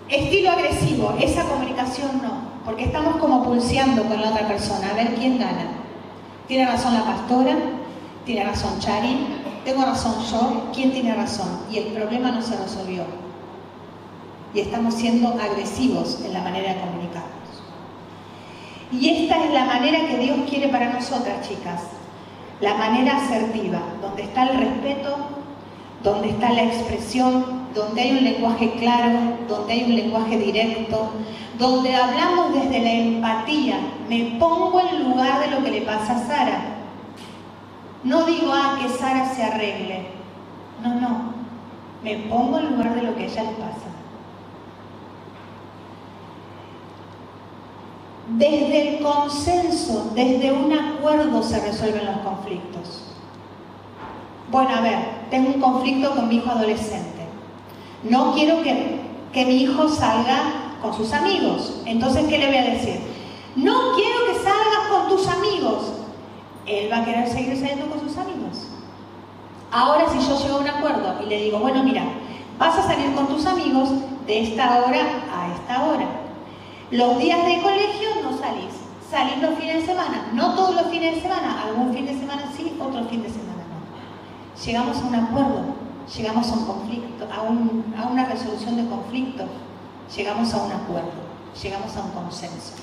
Estilo 0.09 0.51
agresivo, 0.51 1.15
esa 1.21 1.43
comunicación 1.45 2.21
no, 2.21 2.63
porque 2.65 2.85
estamos 2.85 3.17
como 3.17 3.43
pulseando 3.43 4.03
con 4.03 4.19
la 4.19 4.31
otra 4.31 4.47
persona, 4.47 4.89
a 4.89 4.93
ver 4.93 5.13
quién 5.15 5.37
gana. 5.37 5.67
¿Tiene 6.47 6.65
razón 6.65 6.95
la 6.95 7.05
pastora? 7.05 7.55
¿Tiene 8.25 8.43
razón 8.43 8.79
Chari? 8.79 9.27
¿Tengo 9.63 9.83
razón 9.83 10.15
yo? 10.29 10.71
¿Quién 10.73 10.91
tiene 10.91 11.15
razón? 11.15 11.47
Y 11.71 11.77
el 11.77 11.85
problema 11.93 12.31
no 12.31 12.41
se 12.41 12.57
resolvió 12.57 13.03
y 14.53 14.59
estamos 14.59 14.95
siendo 14.95 15.29
agresivos 15.29 16.21
en 16.25 16.33
la 16.33 16.41
manera 16.41 16.73
de 16.73 16.81
comunicarnos. 16.81 17.31
Y 18.91 19.09
esta 19.09 19.45
es 19.45 19.53
la 19.53 19.65
manera 19.65 20.07
que 20.07 20.17
Dios 20.17 20.37
quiere 20.49 20.67
para 20.67 20.91
nosotras, 20.91 21.47
chicas. 21.47 21.81
La 22.59 22.75
manera 22.75 23.17
asertiva, 23.17 23.79
donde 24.01 24.23
está 24.23 24.43
el 24.43 24.57
respeto, 24.57 25.17
donde 26.03 26.29
está 26.29 26.51
la 26.51 26.63
expresión, 26.63 27.61
donde 27.73 28.01
hay 28.01 28.11
un 28.11 28.23
lenguaje 28.23 28.71
claro, 28.73 29.37
donde 29.47 29.73
hay 29.73 29.83
un 29.85 29.95
lenguaje 29.95 30.37
directo, 30.37 31.11
donde 31.57 31.95
hablamos 31.95 32.53
desde 32.53 32.79
la 32.79 32.91
empatía. 32.91 33.79
Me 34.09 34.37
pongo 34.37 34.79
en 34.81 35.09
lugar 35.09 35.39
de 35.39 35.51
lo 35.51 35.63
que 35.63 35.71
le 35.71 35.81
pasa 35.81 36.17
a 36.17 36.27
Sara. 36.27 36.61
No 38.03 38.25
digo, 38.25 38.51
ah, 38.53 38.77
que 38.81 38.89
Sara 38.89 39.33
se 39.33 39.43
arregle. 39.43 40.07
No, 40.83 40.95
no. 40.95 41.31
Me 42.03 42.15
pongo 42.17 42.59
en 42.59 42.71
lugar 42.71 42.95
de 42.95 43.03
lo 43.03 43.15
que 43.15 43.25
ella 43.25 43.43
le 43.43 43.51
pasa. 43.51 43.90
Desde 48.37 48.95
el 48.95 49.03
consenso, 49.03 50.11
desde 50.15 50.53
un 50.53 50.71
acuerdo 50.71 51.43
se 51.43 51.59
resuelven 51.59 52.05
los 52.05 52.17
conflictos. 52.19 53.03
Bueno, 54.49 54.69
a 54.69 54.79
ver, 54.79 54.99
tengo 55.29 55.49
un 55.49 55.59
conflicto 55.59 56.15
con 56.15 56.29
mi 56.29 56.37
hijo 56.37 56.49
adolescente. 56.49 57.25
No 58.03 58.33
quiero 58.33 58.63
que, 58.63 59.01
que 59.33 59.45
mi 59.45 59.63
hijo 59.63 59.89
salga 59.89 60.77
con 60.81 60.93
sus 60.93 61.11
amigos. 61.11 61.81
Entonces, 61.85 62.25
¿qué 62.29 62.37
le 62.37 62.47
voy 62.47 62.55
a 62.55 62.63
decir? 62.63 63.01
No 63.57 63.95
quiero 63.95 64.15
que 64.27 64.35
salgas 64.35 64.87
con 64.89 65.09
tus 65.09 65.27
amigos. 65.27 65.91
Él 66.65 66.89
va 66.89 66.99
a 66.99 67.05
querer 67.05 67.27
seguir 67.27 67.57
saliendo 67.57 67.87
con 67.87 67.99
sus 67.99 68.17
amigos. 68.17 68.67
Ahora, 69.73 70.05
si 70.09 70.25
yo 70.25 70.39
llego 70.41 70.55
a 70.55 70.61
un 70.61 70.69
acuerdo 70.69 71.15
y 71.25 71.29
le 71.29 71.41
digo, 71.41 71.59
bueno, 71.59 71.83
mira, 71.83 72.03
vas 72.57 72.77
a 72.77 72.83
salir 72.83 73.13
con 73.13 73.27
tus 73.27 73.45
amigos 73.45 73.89
de 74.25 74.41
esta 74.41 74.83
hora 74.85 75.01
a 75.35 75.53
esta 75.53 75.83
hora 75.83 76.20
los 76.91 77.17
días 77.19 77.45
de 77.45 77.61
colegio 77.61 78.09
no 78.21 78.37
salís. 78.37 78.73
Salís 79.09 79.41
los 79.41 79.57
fines 79.57 79.81
de 79.81 79.85
semana. 79.85 80.29
No 80.33 80.55
todos 80.55 80.75
los 80.75 80.87
fines 80.87 81.15
de 81.15 81.21
semana. 81.21 81.63
Algún 81.63 81.93
fin 81.93 82.05
de 82.05 82.17
semana 82.17 82.43
sí, 82.55 82.77
otro 82.79 83.05
fin 83.05 83.23
de 83.23 83.29
semana 83.29 83.63
no. 83.69 84.63
Llegamos 84.63 84.97
a 84.97 85.05
un 85.05 85.15
acuerdo. 85.15 85.81
Llegamos 86.15 86.49
a 86.49 86.53
un 86.53 86.65
conflicto, 86.65 87.27
a, 87.31 88.07
una 88.07 88.25
resolución 88.25 88.75
de 88.75 88.89
conflicto. 88.89 89.45
Llegamos 90.15 90.53
a 90.53 90.63
un 90.63 90.71
acuerdo. 90.71 91.21
Llegamos 91.61 91.95
a 91.95 92.01
un 92.01 92.11
consenso. 92.11 92.73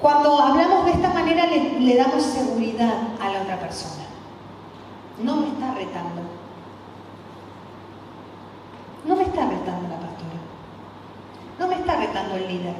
Cuando 0.00 0.38
hablamos 0.40 0.86
de 0.86 0.92
esta 0.92 1.12
manera 1.12 1.46
le, 1.46 1.96
damos 1.96 2.22
seguridad 2.22 2.94
a 3.20 3.30
la 3.30 3.42
otra 3.42 3.58
persona. 3.60 4.04
No 5.22 5.36
me 5.36 5.48
está 5.48 5.74
retando. 5.74 6.22
No 9.04 9.16
me 9.16 9.22
está 9.22 9.48
retando 9.48 9.88
la 9.88 9.96
pastora. 9.96 10.17
No 11.58 11.66
me 11.66 11.74
está 11.74 11.96
retando 11.96 12.36
el 12.36 12.48
líder, 12.48 12.74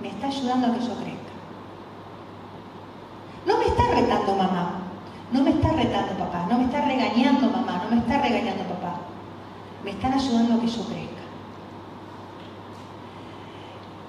me 0.00 0.08
está 0.08 0.26
ayudando 0.26 0.66
a 0.66 0.74
que 0.74 0.80
yo 0.80 0.94
crezca. 0.96 1.32
No 3.46 3.58
me 3.58 3.64
está 3.66 3.82
retando 3.94 4.34
mamá, 4.34 4.70
no 5.32 5.42
me 5.42 5.50
está 5.50 5.68
retando 5.72 6.12
papá, 6.18 6.46
no 6.50 6.58
me 6.58 6.64
está 6.64 6.82
regañando 6.82 7.48
mamá, 7.50 7.82
no 7.84 7.96
me 7.96 8.02
está 8.02 8.20
regañando 8.20 8.64
papá. 8.64 8.96
Me 9.82 9.90
están 9.90 10.14
ayudando 10.14 10.54
a 10.54 10.60
que 10.60 10.66
yo 10.66 10.84
crezca. 10.86 11.22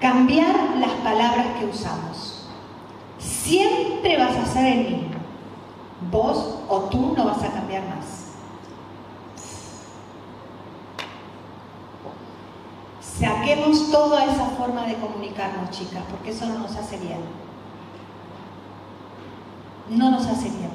Cambiar 0.00 0.54
las 0.78 0.92
palabras 1.02 1.46
que 1.58 1.66
usamos. 1.66 2.48
Siempre 3.18 4.16
vas 4.18 4.36
a 4.36 4.46
ser 4.46 4.66
el 4.66 4.84
mismo. 4.84 5.16
Vos 6.10 6.60
o 6.68 6.80
tú 6.90 7.14
no 7.16 7.24
vas 7.24 7.42
a 7.42 7.52
cambiar 7.52 7.82
más. 7.94 8.25
Saquemos 13.18 13.90
toda 13.90 14.24
esa 14.24 14.44
forma 14.58 14.86
de 14.86 14.94
comunicarnos, 14.96 15.70
chicas, 15.70 16.02
porque 16.10 16.30
eso 16.30 16.44
no 16.46 16.58
nos 16.58 16.76
hace 16.76 16.98
bien. 16.98 17.20
No 19.88 20.10
nos 20.10 20.26
hace 20.26 20.50
bien. 20.50 20.70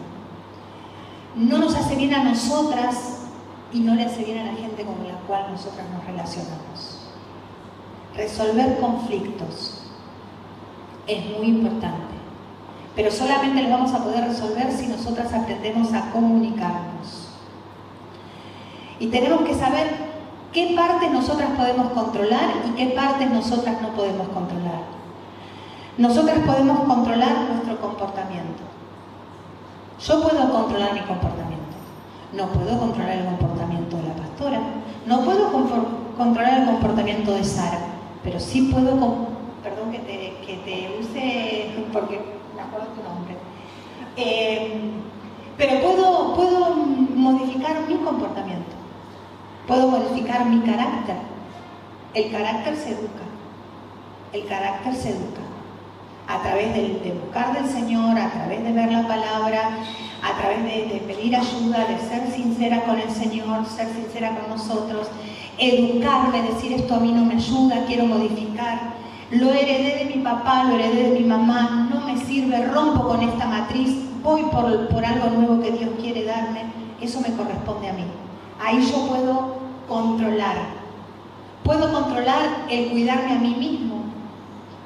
No 1.35 1.59
nos 1.59 1.75
hace 1.75 1.95
bien 1.95 2.13
a 2.15 2.23
nosotras 2.23 3.19
y 3.71 3.79
no 3.81 3.93
le 3.93 4.05
hace 4.05 4.23
bien 4.23 4.39
a 4.39 4.51
la 4.51 4.53
gente 4.53 4.83
con 4.83 4.95
la 5.07 5.19
cual 5.27 5.51
nosotras 5.51 5.85
nos 5.93 6.03
relacionamos. 6.03 7.09
Resolver 8.15 8.79
conflictos 8.79 9.83
es 11.05 11.37
muy 11.37 11.47
importante, 11.47 12.15
pero 12.95 13.11
solamente 13.11 13.61
los 13.61 13.71
vamos 13.71 13.93
a 13.93 14.03
poder 14.03 14.25
resolver 14.25 14.71
si 14.71 14.87
nosotras 14.87 15.31
aprendemos 15.31 15.93
a 15.93 16.09
comunicarnos. 16.11 17.29
Y 18.99 19.07
tenemos 19.07 19.41
que 19.41 19.55
saber 19.55 20.10
qué 20.53 20.73
partes 20.75 21.11
nosotras 21.11 21.49
podemos 21.57 21.91
controlar 21.91 22.49
y 22.67 22.71
qué 22.71 22.93
partes 22.93 23.29
nosotras 23.29 23.81
no 23.81 23.89
podemos 23.89 24.27
controlar. 24.29 24.81
Nosotras 25.97 26.39
podemos 26.45 26.79
controlar 26.81 27.49
nuestro 27.49 27.79
comportamiento. 27.79 28.63
Yo 29.99 30.21
puedo 30.21 30.51
controlar 30.51 30.93
mi 30.93 31.01
comportamiento. 31.01 31.61
No 32.33 32.47
puedo 32.47 32.79
controlar 32.79 33.17
el 33.17 33.25
comportamiento 33.25 33.97
de 33.97 34.03
la 34.03 34.15
pastora. 34.15 34.59
No 35.05 35.21
puedo 35.21 35.51
controlar 36.17 36.59
el 36.59 36.65
comportamiento 36.65 37.33
de 37.33 37.43
Sara. 37.43 37.79
Pero 38.23 38.39
sí 38.39 38.69
puedo, 38.71 38.91
perdón 39.63 39.91
que 39.91 39.99
te, 39.99 40.97
use 40.99 41.85
porque 41.91 42.21
me 42.55 42.61
acuerdo 42.61 42.87
tu 42.87 43.03
nombre. 43.03 43.35
Eh, 44.15 44.91
pero 45.57 45.81
puedo, 45.81 46.35
puedo 46.35 46.75
modificar 46.75 47.87
mi 47.87 47.95
comportamiento. 47.95 48.60
Puedo 49.71 49.87
modificar 49.87 50.47
mi 50.47 50.59
carácter. 50.69 51.15
El 52.13 52.29
carácter 52.29 52.75
se 52.75 52.89
educa. 52.89 53.23
El 54.33 54.45
carácter 54.45 54.93
se 54.93 55.11
educa. 55.11 55.43
A 56.27 56.41
través 56.41 56.73
de, 56.75 57.17
buscar 57.23 57.53
del 57.53 57.69
Señor, 57.71 58.19
a 58.19 58.29
través 58.31 58.65
de 58.65 58.73
ver 58.73 58.91
la 58.91 59.07
palabra, 59.07 59.69
a 60.21 60.37
través 60.41 60.65
de, 60.65 60.97
pedir 61.07 61.37
ayuda, 61.37 61.85
de 61.85 61.97
ser 61.99 62.35
sincera 62.35 62.81
con 62.81 62.99
el 62.99 63.09
Señor, 63.11 63.65
ser 63.65 63.87
sincera 63.93 64.37
con 64.37 64.49
nosotros, 64.49 65.07
educarme, 65.57 66.41
decir 66.41 66.73
esto 66.73 66.95
a 66.95 66.99
mí 66.99 67.13
no 67.13 67.23
me 67.23 67.35
ayuda, 67.35 67.85
quiero 67.87 68.07
modificar. 68.07 68.77
Lo 69.29 69.53
heredé 69.53 70.03
de 70.03 70.13
mi 70.13 70.21
papá, 70.21 70.65
lo 70.65 70.75
heredé 70.75 71.11
de 71.11 71.19
mi 71.21 71.25
mamá, 71.25 71.87
no 71.89 72.01
me 72.01 72.17
sirve, 72.17 72.65
rompo 72.65 73.07
con 73.07 73.21
esta 73.21 73.45
matriz, 73.45 74.03
voy 74.21 74.41
por, 74.51 74.89
por 74.89 75.05
algo 75.05 75.29
nuevo 75.29 75.63
que 75.63 75.71
Dios 75.71 75.91
quiere 75.97 76.25
darme, 76.25 76.63
eso 76.99 77.21
me 77.21 77.33
corresponde 77.37 77.87
a 77.87 77.93
mí. 77.93 78.03
Ahí 78.63 78.79
yo 78.91 79.07
puedo 79.07 79.60
controlar. 79.91 80.55
Puedo 81.63 81.91
controlar 81.91 82.65
el 82.69 82.91
cuidarme 82.91 83.33
a 83.33 83.39
mí 83.39 83.55
mismo. 83.55 84.03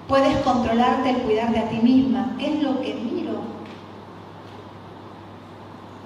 Puedes 0.08 0.36
controlarte 0.38 1.12
el 1.12 1.18
cuidarte 1.18 1.60
a 1.60 1.70
ti 1.70 1.78
misma. 1.78 2.36
¿Qué 2.40 2.54
es 2.54 2.64
lo 2.64 2.82
que 2.82 2.96
miro? 2.96 3.36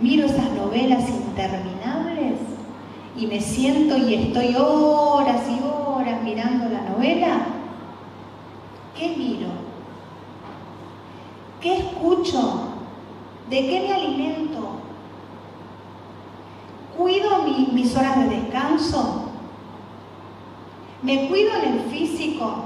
Miro 0.01 0.25
esas 0.25 0.51
novelas 0.51 1.09
interminables 1.09 2.39
y 3.17 3.27
me 3.27 3.39
siento 3.39 3.97
y 3.97 4.15
estoy 4.15 4.55
horas 4.57 5.41
y 5.49 5.59
horas 5.65 6.21
mirando 6.21 6.69
la 6.69 6.81
novela. 6.81 7.45
¿Qué 8.97 9.15
miro? 9.17 9.47
¿Qué 11.61 11.77
escucho? 11.77 12.69
¿De 13.49 13.61
qué 13.61 13.81
me 13.81 13.93
alimento? 13.93 14.79
cuido 16.99 17.43
horas 17.95 18.17
de 18.17 18.35
descanso, 18.35 19.29
me 21.01 21.27
cuido 21.29 21.55
en 21.63 21.73
el 21.73 21.81
físico. 21.89 22.65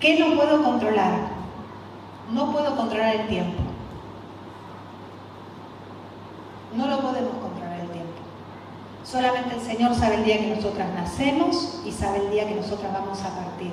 ¿Qué 0.00 0.18
no 0.18 0.36
puedo 0.36 0.62
controlar? 0.62 1.30
No 2.30 2.52
puedo 2.52 2.76
controlar 2.76 3.16
el 3.16 3.28
tiempo. 3.28 3.62
No 6.74 6.86
lo 6.88 7.00
podemos 7.00 7.36
controlar 7.36 7.80
el 7.80 7.88
tiempo. 7.88 8.12
Solamente 9.02 9.54
el 9.54 9.60
Señor 9.62 9.94
sabe 9.94 10.16
el 10.16 10.24
día 10.24 10.38
que 10.40 10.56
nosotras 10.56 10.92
nacemos 10.94 11.80
y 11.86 11.92
sabe 11.92 12.18
el 12.18 12.30
día 12.30 12.46
que 12.46 12.56
nosotras 12.56 12.92
vamos 12.92 13.22
a 13.22 13.30
partir. 13.30 13.72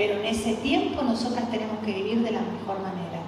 Pero 0.00 0.14
en 0.14 0.24
ese 0.24 0.54
tiempo 0.54 1.02
nosotras 1.02 1.50
tenemos 1.50 1.78
que 1.84 1.92
vivir 1.92 2.22
de 2.22 2.30
la 2.30 2.40
mejor 2.40 2.80
manera. 2.80 3.20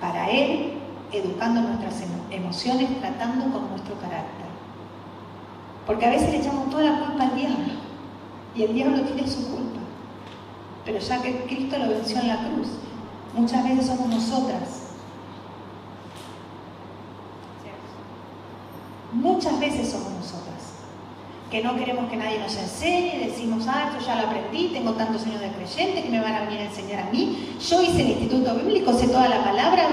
Para 0.00 0.30
Él, 0.30 0.72
educando 1.12 1.60
nuestras 1.60 2.02
emociones, 2.30 2.98
tratando 2.98 3.52
con 3.52 3.68
nuestro 3.68 3.94
carácter. 3.96 4.46
Porque 5.84 6.06
a 6.06 6.10
veces 6.12 6.30
le 6.30 6.38
echamos 6.38 6.70
toda 6.70 6.84
la 6.84 6.98
culpa 6.98 7.24
al 7.24 7.36
diablo. 7.36 7.74
Y 8.54 8.62
el 8.62 8.72
diablo 8.72 9.02
tiene 9.02 9.28
su 9.28 9.50
culpa. 9.50 9.80
Pero 10.86 10.98
ya 10.98 11.20
que 11.20 11.44
Cristo 11.44 11.76
lo 11.76 11.88
venció 11.90 12.20
en 12.20 12.28
la 12.28 12.38
cruz, 12.48 12.68
muchas 13.34 13.64
veces 13.64 13.84
somos 13.84 14.08
nosotras. 14.08 14.94
Muchas 19.12 19.60
veces 19.60 19.90
somos 19.90 20.10
nosotras 20.10 20.73
que 21.50 21.62
no 21.62 21.76
queremos 21.76 22.10
que 22.10 22.16
nadie 22.16 22.38
nos 22.38 22.56
enseñe, 22.56 23.26
decimos, 23.26 23.66
ah, 23.68 23.90
esto 23.90 24.04
ya 24.04 24.16
lo 24.16 24.28
aprendí, 24.28 24.68
tengo 24.68 24.92
tantos 24.92 25.24
años 25.26 25.40
de 25.40 25.50
creyente 25.50 26.02
que 26.02 26.10
me 26.10 26.20
van 26.20 26.34
a 26.34 26.40
venir 26.44 26.60
a 26.60 26.64
enseñar 26.64 27.08
a 27.08 27.10
mí, 27.10 27.56
yo 27.60 27.82
hice 27.82 28.02
el 28.02 28.10
instituto 28.10 28.54
bíblico, 28.56 28.92
sé 28.92 29.08
toda 29.08 29.28
la 29.28 29.44
palabra. 29.44 29.88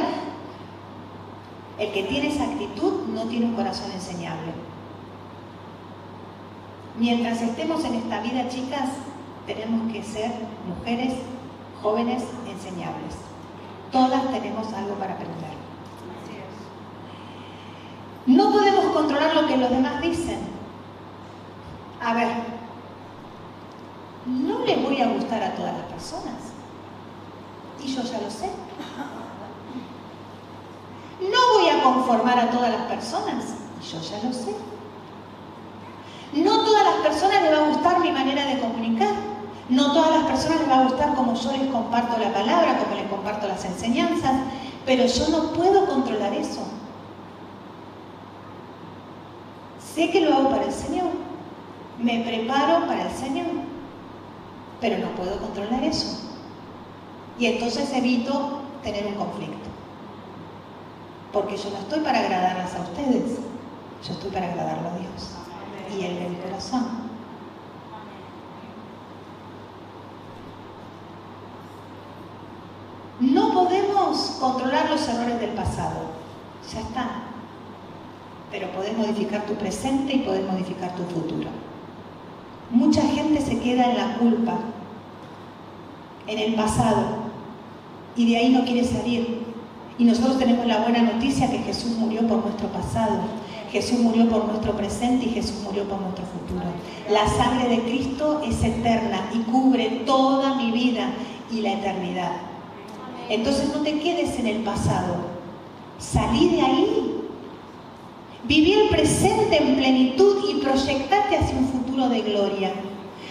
El 1.78 1.92
que 1.92 2.04
tiene 2.04 2.28
esa 2.28 2.44
actitud 2.44 3.08
no 3.14 3.24
tiene 3.24 3.48
un 3.48 3.56
corazón 3.56 3.92
enseñable. 3.92 4.54
Mientras 6.98 7.42
estemos 7.42 7.84
en 7.86 7.96
esta 7.96 8.22
vida, 8.22 8.48
chicas, 8.50 8.90
tenemos 9.48 9.92
que 9.92 10.04
ser 10.04 10.32
mujeres 10.68 11.14
jóvenes 11.82 12.24
enseñables. 12.48 13.16
Todas 13.92 14.32
tenemos 14.32 14.72
algo 14.74 14.94
para 14.96 15.14
aprender. 15.14 15.52
No 18.28 18.52
podemos 18.52 18.86
controlar 18.94 19.36
lo 19.36 19.48
que 19.48 19.58
los 19.58 19.70
demás 19.72 20.02
dicen, 20.02 20.40
a 22.04 22.14
ver, 22.14 22.28
no 24.26 24.60
le 24.66 24.76
voy 24.78 25.02
a 25.02 25.08
gustar 25.08 25.44
a 25.44 25.54
todas 25.54 25.74
las 25.74 25.84
personas. 25.84 26.36
Y 27.84 27.94
yo 27.94 28.02
ya 28.02 28.20
lo 28.20 28.30
sé. 28.30 28.50
No 31.22 31.54
voy 31.54 31.70
a 31.70 31.84
conformar 31.84 32.40
a 32.40 32.50
todas 32.50 32.72
las 32.72 32.82
personas. 32.84 33.46
Y 33.80 33.86
yo 33.86 34.02
ya 34.02 34.28
lo 34.28 34.34
sé. 34.34 34.56
No 36.34 36.64
todas 36.64 36.84
las 36.84 36.96
personas 37.08 37.44
les 37.44 37.54
va 37.54 37.66
a 37.66 37.70
gustar 37.70 38.00
mi 38.00 38.12
manera 38.12 38.46
de 38.46 38.60
comunicar. 38.60 39.14
No 39.70 39.94
todas 39.94 40.12
las 40.12 40.24
personas 40.24 40.62
les 40.62 40.70
va 40.70 40.80
a 40.80 40.84
gustar 40.86 41.16
como 41.16 41.36
yo 41.36 41.52
les 41.52 41.72
comparto 41.72 42.18
la 42.18 42.34
palabra, 42.34 42.80
como 42.80 42.96
les 42.96 43.10
comparto 43.10 43.48
las 43.48 43.64
enseñanzas. 43.66 44.34
Pero 44.86 45.06
yo 45.06 45.30
no 45.30 45.52
puedo 45.54 45.86
controlar 45.86 46.34
eso. 46.34 46.62
Sé 49.94 50.10
que 50.10 50.22
lo 50.22 50.34
hago 50.34 50.50
para 50.50 50.64
el 50.64 50.74
Señor 50.74 51.31
me 52.04 52.24
preparo 52.24 52.88
para 52.88 53.10
el 53.10 53.16
Señor, 53.16 53.48
pero 54.80 54.98
no 54.98 55.16
puedo 55.16 55.38
controlar 55.40 55.84
eso. 55.84 56.20
Y 57.38 57.46
entonces 57.46 57.92
evito 57.94 58.62
tener 58.84 59.06
un 59.08 59.16
conflicto. 59.16 59.70
Porque 61.32 61.56
yo 61.56 61.70
no 61.70 61.78
estoy 61.78 62.00
para 62.02 62.20
agradarlas 62.20 62.76
a 62.76 62.82
ustedes, 62.82 63.40
yo 64.06 64.14
estoy 64.14 64.32
para 64.32 64.48
agradarlo 64.48 64.90
a 64.90 64.98
Dios 64.98 65.32
y 65.98 66.06
Él 66.06 66.20
del 66.20 66.38
corazón. 66.40 67.12
No 73.20 73.54
podemos 73.54 74.38
controlar 74.40 74.90
los 74.90 75.08
errores 75.08 75.40
del 75.40 75.52
pasado, 75.52 76.12
ya 76.74 76.82
está. 76.82 77.10
Pero 78.50 78.72
podés 78.72 78.98
modificar 78.98 79.46
tu 79.46 79.54
presente 79.54 80.14
y 80.14 80.20
podés 80.20 80.46
modificar 80.52 80.96
tu 80.96 81.04
futuro. 81.04 81.50
Mucha 82.72 83.02
gente 83.02 83.42
se 83.42 83.60
queda 83.60 83.92
en 83.92 83.98
la 83.98 84.18
culpa, 84.18 84.60
en 86.28 86.40
el 86.40 86.56
pasado, 86.56 87.04
y 88.16 88.30
de 88.30 88.38
ahí 88.38 88.50
no 88.50 88.64
quiere 88.64 88.86
salir. 88.86 89.42
Y 89.98 90.06
nosotros 90.06 90.40
tenemos 90.40 90.66
la 90.66 90.80
buena 90.80 91.02
noticia 91.02 91.52
que 91.52 91.60
Jesús 91.60 91.98
murió 91.98 92.26
por 92.28 92.44
nuestro 92.46 92.70
pasado, 92.70 93.20
Jesús 93.72 94.00
murió 94.00 94.28
por 94.30 94.46
nuestro 94.46 94.74
presente 94.74 95.26
y 95.26 95.30
Jesús 95.30 95.62
murió 95.64 95.84
por 95.84 96.02
nuestro 96.02 96.26
futuro. 96.26 96.66
La 97.10 97.28
sangre 97.28 97.70
de 97.70 97.82
Cristo 97.84 98.42
es 98.46 98.64
eterna 98.64 99.30
y 99.34 99.40
cubre 99.52 100.04
toda 100.06 100.56
mi 100.56 100.72
vida 100.72 101.10
y 101.52 101.62
la 101.62 101.74
eternidad. 101.74 102.32
Entonces 103.30 103.70
no 103.74 103.82
te 103.82 104.00
quedes 104.00 104.40
en 104.40 104.48
el 104.48 104.64
pasado, 104.64 105.16
salí 106.00 106.50
de 106.50 106.62
ahí 106.62 107.21
Vivir 108.44 108.90
presente 108.90 109.62
en 109.62 109.76
plenitud 109.76 110.50
y 110.50 110.62
proyectarte 110.62 111.38
hacia 111.38 111.58
un 111.58 111.68
futuro 111.68 112.10
de 112.10 112.22
gloria. 112.22 112.72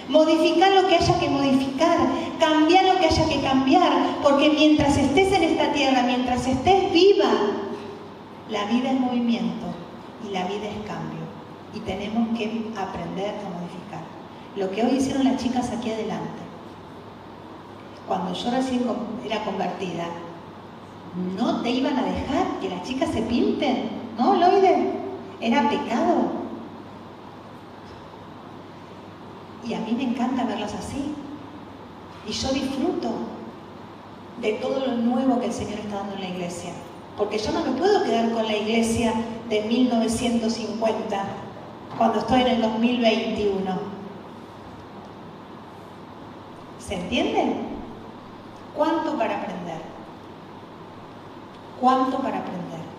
Modificar 0.08 0.72
lo 0.72 0.88
que 0.88 0.96
haya 0.96 1.18
que 1.20 1.28
modificar, 1.28 1.98
cambiar 2.38 2.84
lo 2.84 2.98
que 2.98 3.06
haya 3.06 3.28
que 3.28 3.40
cambiar, 3.40 3.92
porque 4.22 4.50
mientras 4.50 4.96
estés 4.96 5.32
en 5.32 5.42
esta 5.44 5.72
tierra, 5.72 6.02
mientras 6.02 6.46
estés 6.46 6.92
viva, 6.92 7.30
La 8.50 8.64
vida 8.64 8.90
es 8.90 8.98
movimiento 8.98 9.66
y 10.28 10.32
la 10.32 10.44
vida 10.48 10.66
es 10.66 10.86
cambio. 10.86 11.20
Y 11.72 11.78
tenemos 11.80 12.36
que 12.36 12.66
aprender 12.76 13.28
a 13.28 13.48
modificar. 13.48 14.02
Lo 14.56 14.70
que 14.72 14.84
hoy 14.84 14.96
hicieron 14.96 15.22
las 15.24 15.40
chicas 15.40 15.70
aquí 15.70 15.90
adelante. 15.90 16.42
Cuando 18.08 18.32
yo 18.34 18.50
recién 18.50 18.82
era 19.24 19.44
convertida, 19.44 20.06
no 21.36 21.62
te 21.62 21.70
iban 21.70 21.96
a 21.96 22.02
dejar 22.02 22.58
que 22.61 22.70
las 22.70 22.82
chicas 22.82 23.11
se 23.11 23.22
pinten, 23.22 23.88
¿no, 24.18 24.34
Loide? 24.34 24.99
Era 25.41 25.68
pecado. 25.68 26.41
Y 29.64 29.74
a 29.74 29.80
mí 29.80 29.93
me 29.93 30.05
encanta 30.05 30.45
verlas 30.45 30.74
así. 30.74 31.14
Y 32.26 32.32
yo 32.32 32.53
disfruto 32.53 33.11
de 34.41 34.53
todo 34.55 34.86
lo 34.86 34.97
nuevo 34.97 35.41
que 35.41 35.47
el 35.47 35.53
Señor 35.53 35.78
está 35.80 35.97
dando 35.97 36.14
en 36.14 36.20
la 36.20 36.28
iglesia. 36.28 36.72
Porque 37.16 37.38
yo 37.38 37.53
no 37.53 37.64
me 37.64 37.72
puedo 37.72 38.03
quedar 38.05 38.30
con 38.32 38.47
la 38.47 38.57
iglesia 38.57 39.12
de 39.49 39.62
1950 39.62 41.24
cuando 41.99 42.18
estoy 42.20 42.43
en 42.43 42.47
el 42.47 42.62
2021. 42.62 43.78
¿Se 46.78 46.95
entiende? 46.95 47.57
¿Cuánto 48.76 49.16
para 49.18 49.43
aprender? 49.43 49.80
¿Cuánto 51.80 52.18
para 52.18 52.38
aprender? 52.38 52.89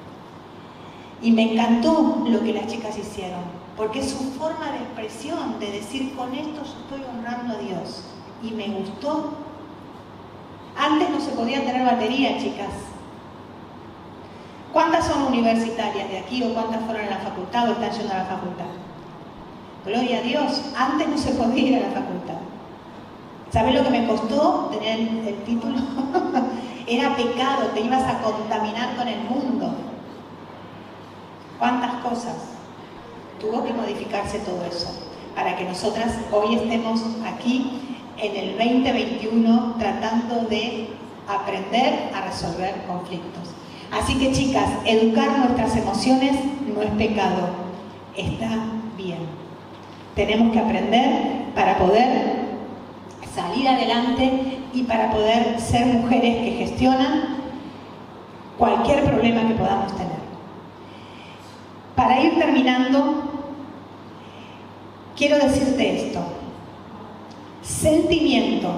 Y 1.22 1.32
me 1.32 1.54
encantó 1.54 2.24
lo 2.28 2.42
que 2.42 2.54
las 2.54 2.68
chicas 2.68 2.98
hicieron, 2.98 3.42
porque 3.78 4.00
es 4.00 4.10
su 4.10 4.32
forma 4.32 4.72
de 4.72 4.80
expresión, 4.80 5.60
de 5.60 5.72
decir, 5.72 6.16
con 6.16 6.34
esto 6.34 6.62
estoy 6.62 7.04
honrando 7.08 7.56
a 7.56 7.60
Dios. 7.60 8.04
Y 8.44 8.52
me 8.52 8.68
gustó. 8.70 9.34
Antes 10.76 11.10
no 11.10 11.20
se 11.20 11.32
podía 11.32 11.64
tener 11.64 11.86
batería, 11.86 12.40
chicas. 12.40 12.70
¿Cuántas 14.74 15.06
son 15.06 15.24
universitarias 15.24 16.10
de 16.10 16.20
aquí 16.20 16.44
o 16.44 16.54
cuántas 16.54 16.82
fueron 16.86 17.06
a 17.06 17.10
la 17.12 17.18
facultad 17.18 17.70
o 17.70 17.74
están 17.74 17.92
yendo 17.92 18.14
a 18.14 18.18
la 18.18 18.26
facultad? 18.26 18.66
Gloria 19.86 20.20
a 20.20 20.22
Dios, 20.22 20.62
antes 20.78 21.08
no 21.08 21.18
se 21.18 21.32
podía 21.32 21.68
ir 21.68 21.76
a 21.76 21.90
la 21.90 21.94
facultad. 21.94 22.40
¿Sabes 23.52 23.76
lo 23.76 23.84
que 23.84 23.90
me 23.90 24.08
costó 24.08 24.70
tener 24.72 25.00
el 25.00 25.44
título? 25.44 25.78
Era 26.88 27.16
pecado, 27.16 27.66
te 27.74 27.82
ibas 27.82 28.04
a 28.04 28.22
contaminar 28.22 28.96
con 28.96 29.08
el 29.08 29.20
mundo. 29.24 29.74
¿Cuántas 31.62 31.94
cosas? 32.02 32.38
Tuvo 33.40 33.64
que 33.64 33.72
modificarse 33.72 34.40
todo 34.40 34.66
eso 34.66 34.88
para 35.36 35.56
que 35.56 35.64
nosotras 35.64 36.18
hoy 36.32 36.56
estemos 36.56 37.04
aquí 37.24 38.00
en 38.18 38.36
el 38.36 38.58
2021 38.58 39.76
tratando 39.78 40.46
de 40.50 40.88
aprender 41.28 42.10
a 42.16 42.22
resolver 42.22 42.84
conflictos. 42.88 43.52
Así 43.92 44.18
que 44.18 44.32
chicas, 44.32 44.72
educar 44.86 45.38
nuestras 45.38 45.78
emociones 45.78 46.32
no 46.66 46.82
es 46.82 46.90
pecado, 46.94 47.50
está 48.18 48.50
bien. 48.98 49.20
Tenemos 50.16 50.54
que 50.54 50.60
aprender 50.62 51.54
para 51.54 51.78
poder 51.78 52.42
salir 53.36 53.68
adelante 53.68 54.58
y 54.74 54.82
para 54.82 55.12
poder 55.12 55.62
ser 55.62 55.86
mujeres 55.86 56.38
que 56.38 56.66
gestionan 56.66 57.38
cualquier 58.58 59.04
problema 59.04 59.48
que 59.48 59.54
podamos 59.54 59.96
tener. 59.96 60.21
Para 62.02 62.20
ir 62.20 62.34
terminando, 62.40 63.26
quiero 65.16 65.38
decirte 65.38 66.08
esto. 66.08 66.20
Sentimiento 67.62 68.72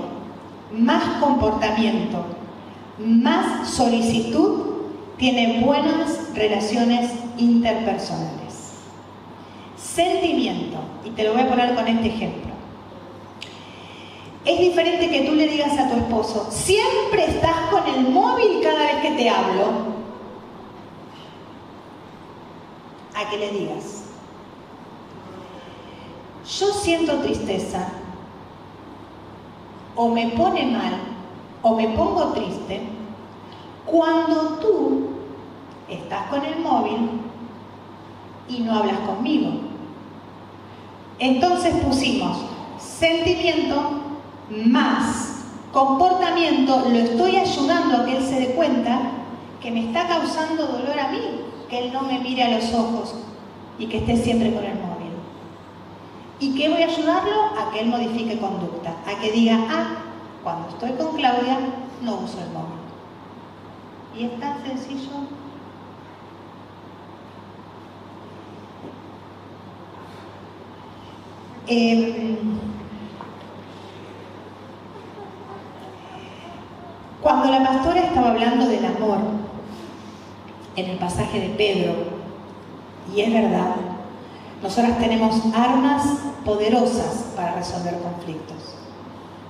más 0.74 1.22
comportamiento 1.22 2.26
más 2.98 3.70
solicitud 3.70 4.64
tiene 5.18 5.62
buenas 5.62 6.36
relaciones 6.36 7.12
interpersonales. 7.38 8.74
Sentimiento, 9.78 10.80
y 11.06 11.12
te 11.12 11.24
lo 11.24 11.32
voy 11.32 11.44
a 11.44 11.48
poner 11.48 11.76
con 11.76 11.88
este 11.88 12.08
ejemplo. 12.08 12.52
Es 14.44 14.60
diferente 14.60 15.10
que 15.10 15.22
tú 15.22 15.34
le 15.34 15.48
digas 15.48 15.80
a 15.80 15.90
tu 15.90 15.96
esposo, 15.96 16.50
siempre 16.52 17.24
estás 17.24 17.56
con 17.72 17.88
el 17.88 18.10
móvil 18.10 18.60
cada 18.62 18.80
vez 18.80 18.96
que 19.02 19.12
te 19.12 19.30
hablo, 19.30 19.93
a 23.16 23.30
que 23.30 23.38
le 23.38 23.52
digas, 23.52 24.04
yo 26.60 26.68
siento 26.74 27.20
tristeza, 27.20 27.90
o 29.96 30.10
me 30.10 30.30
pone 30.30 30.66
mal, 30.66 30.94
o 31.62 31.76
me 31.76 31.90
pongo 31.90 32.34
triste, 32.34 32.82
cuando 33.86 34.58
tú 34.60 35.10
estás 35.88 36.28
con 36.28 36.44
el 36.44 36.60
móvil 36.60 37.22
y 38.50 38.60
no 38.60 38.76
hablas 38.76 39.00
conmigo. 39.00 39.52
Entonces 41.20 41.76
pusimos 41.76 42.38
sentimiento 42.80 44.02
más 44.50 45.46
comportamiento, 45.72 46.84
lo 46.90 46.98
estoy 46.98 47.38
ayudando 47.38 47.98
a 47.98 48.06
que 48.06 48.18
él 48.18 48.24
se 48.24 48.40
dé 48.40 48.56
cuenta 48.56 49.00
que 49.62 49.72
me 49.72 49.88
está 49.88 50.08
causando 50.08 50.68
dolor 50.68 51.00
a 51.00 51.08
mí, 51.10 51.20
que 51.70 51.80
él 51.80 51.94
no 51.94 52.02
me 52.02 52.20
mire 52.20 52.44
a 52.44 52.58
los 52.58 52.74
ojos 52.74 53.16
y 53.78 53.88
que 53.88 53.98
esté 53.98 54.18
siempre 54.18 54.54
con 54.54 54.64
el 54.64 54.76
móvil. 54.76 55.14
¿Y 56.40 56.56
qué 56.56 56.70
voy 56.70 56.82
a 56.82 56.88
ayudarlo? 56.88 57.46
A 57.60 57.72
que 57.72 57.82
él 57.82 57.88
modifique 57.88 58.40
conducta, 58.40 58.96
a 59.08 59.20
que 59.20 59.32
diga, 59.32 59.58
ah, 59.70 59.98
cuando 60.44 60.70
estoy 60.70 60.92
con 60.92 61.16
Claudia 61.16 61.58
no 62.02 62.16
uso 62.16 62.40
el 62.42 62.52
móvil. 62.52 62.80
Y 64.18 64.26
es 64.26 64.40
tan 64.40 64.64
sencillo. 64.64 65.12
Eh, 71.68 72.38
Cuando 77.24 77.50
la 77.50 77.64
pastora 77.64 78.02
estaba 78.02 78.32
hablando 78.32 78.68
del 78.68 78.84
amor 78.84 79.43
en 80.76 80.90
el 80.90 80.98
pasaje 80.98 81.40
de 81.40 81.50
Pedro, 81.50 81.94
y 83.14 83.22
es 83.22 83.34
verdad, 83.34 83.76
nosotras 84.62 84.98
tenemos 84.98 85.36
armas 85.54 86.04
poderosas 86.46 87.32
para 87.36 87.56
resolver 87.56 88.00
conflictos. 88.00 88.76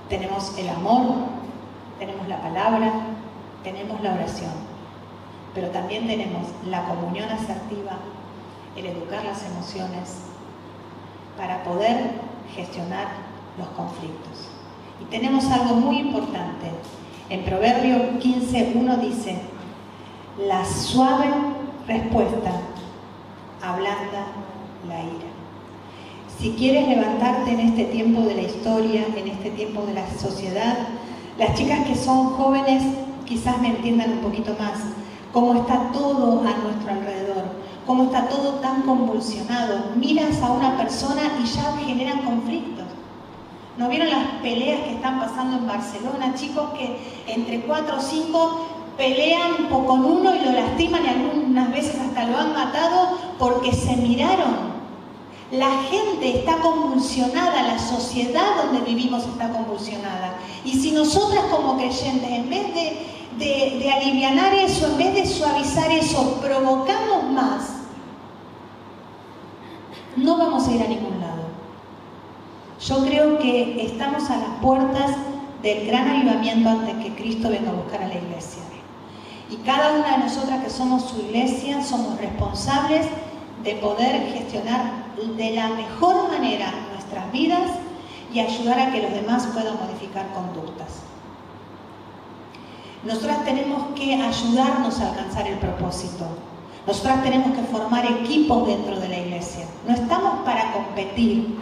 Tenemos 0.08 0.56
el 0.58 0.68
amor, 0.68 1.06
tenemos 1.98 2.28
la 2.28 2.40
palabra, 2.42 2.92
tenemos 3.62 4.00
la 4.02 4.14
oración, 4.14 4.50
pero 5.54 5.68
también 5.68 6.06
tenemos 6.06 6.48
la 6.66 6.84
comunión 6.84 7.28
asertiva, 7.30 7.92
el 8.76 8.86
educar 8.86 9.24
las 9.24 9.44
emociones, 9.44 10.18
para 11.38 11.62
poder 11.64 12.10
gestionar 12.54 13.08
los 13.56 13.68
conflictos. 13.68 14.48
Y 15.00 15.04
tenemos 15.06 15.44
algo 15.46 15.76
muy 15.76 15.98
importante, 15.98 16.70
en 17.30 17.44
Proverbio 17.44 18.20
15.1 18.20 18.98
dice, 18.98 19.40
la 20.38 20.64
suave 20.64 21.26
respuesta 21.86 22.50
ablanda 23.62 24.26
la 24.88 25.00
ira. 25.00 25.30
Si 26.38 26.50
quieres 26.54 26.88
levantarte 26.88 27.52
en 27.52 27.60
este 27.60 27.84
tiempo 27.84 28.22
de 28.22 28.34
la 28.34 28.42
historia, 28.42 29.06
en 29.16 29.28
este 29.28 29.50
tiempo 29.50 29.82
de 29.82 29.94
la 29.94 30.10
sociedad, 30.18 30.76
las 31.38 31.54
chicas 31.54 31.86
que 31.86 31.94
son 31.94 32.30
jóvenes 32.30 32.82
quizás 33.24 33.60
me 33.60 33.68
entiendan 33.68 34.12
un 34.12 34.18
poquito 34.18 34.54
más, 34.58 34.80
cómo 35.32 35.54
está 35.54 35.92
todo 35.92 36.40
a 36.40 36.58
nuestro 36.58 36.90
alrededor, 36.90 37.44
cómo 37.86 38.04
está 38.04 38.28
todo 38.28 38.54
tan 38.54 38.82
convulsionado. 38.82 39.92
Miras 39.96 40.42
a 40.42 40.50
una 40.50 40.76
persona 40.76 41.22
y 41.42 41.46
ya 41.46 41.76
generan 41.86 42.22
conflictos. 42.22 42.84
¿No 43.78 43.88
vieron 43.88 44.10
las 44.10 44.24
peleas 44.42 44.80
que 44.82 44.94
están 44.94 45.18
pasando 45.20 45.58
en 45.58 45.66
Barcelona? 45.66 46.34
Chicos 46.34 46.70
que 46.78 46.96
entre 47.26 47.60
cuatro 47.62 47.96
o 47.96 48.00
cinco 48.00 48.73
pelean 48.96 49.68
con 49.68 50.04
uno 50.04 50.34
y 50.34 50.40
lo 50.40 50.52
lastiman 50.52 51.04
y 51.04 51.08
algunas 51.08 51.70
veces 51.72 51.96
hasta 52.00 52.26
lo 52.26 52.38
han 52.38 52.52
matado 52.52 53.18
porque 53.38 53.72
se 53.72 53.96
miraron. 53.96 54.74
La 55.50 55.70
gente 55.90 56.38
está 56.38 56.56
convulsionada, 56.58 57.62
la 57.62 57.78
sociedad 57.78 58.64
donde 58.64 58.80
vivimos 58.80 59.24
está 59.24 59.50
convulsionada. 59.50 60.34
Y 60.64 60.72
si 60.72 60.92
nosotras 60.92 61.44
como 61.50 61.76
creyentes, 61.76 62.28
en 62.28 62.50
vez 62.50 62.74
de, 62.74 63.78
de, 63.78 63.92
aliviar 63.92 64.54
eso, 64.54 64.86
en 64.86 64.98
vez 64.98 65.14
de 65.14 65.26
suavizar 65.26 65.90
eso, 65.92 66.40
provocamos 66.40 67.30
más, 67.32 67.70
no 70.16 70.38
vamos 70.38 70.66
a 70.66 70.72
ir 70.72 70.82
a 70.82 70.88
ningún 70.88 71.20
lado. 71.20 71.44
Yo 72.80 73.04
creo 73.04 73.38
que 73.38 73.84
estamos 73.84 74.28
a 74.30 74.36
las 74.36 74.60
puertas 74.60 75.12
del 75.62 75.86
gran 75.86 76.08
avivamiento 76.08 76.68
antes 76.68 76.96
que 76.96 77.14
Cristo 77.14 77.48
venga 77.48 77.70
a 77.70 77.74
buscar 77.74 78.02
a 78.02 78.08
la 78.08 78.14
iglesia. 78.14 78.62
Y 79.54 79.56
cada 79.58 79.92
una 79.92 80.16
de 80.16 80.24
nosotras 80.24 80.64
que 80.64 80.70
somos 80.70 81.10
su 81.10 81.20
iglesia 81.20 81.80
somos 81.80 82.18
responsables 82.18 83.06
de 83.62 83.74
poder 83.76 84.32
gestionar 84.32 85.14
de 85.36 85.50
la 85.52 85.68
mejor 85.68 86.28
manera 86.28 86.72
nuestras 86.92 87.30
vidas 87.30 87.70
y 88.32 88.40
ayudar 88.40 88.80
a 88.80 88.90
que 88.90 89.02
los 89.02 89.12
demás 89.12 89.46
puedan 89.54 89.76
modificar 89.76 90.26
conductas. 90.32 91.02
Nosotras 93.04 93.44
tenemos 93.44 93.94
que 93.94 94.14
ayudarnos 94.20 94.98
a 94.98 95.10
alcanzar 95.10 95.46
el 95.46 95.58
propósito. 95.58 96.26
Nosotras 96.84 97.22
tenemos 97.22 97.56
que 97.56 97.62
formar 97.62 98.04
equipos 98.06 98.66
dentro 98.66 98.98
de 98.98 99.08
la 99.08 99.18
iglesia. 99.18 99.66
No 99.86 99.94
estamos 99.94 100.40
para 100.44 100.72
competir. 100.72 101.56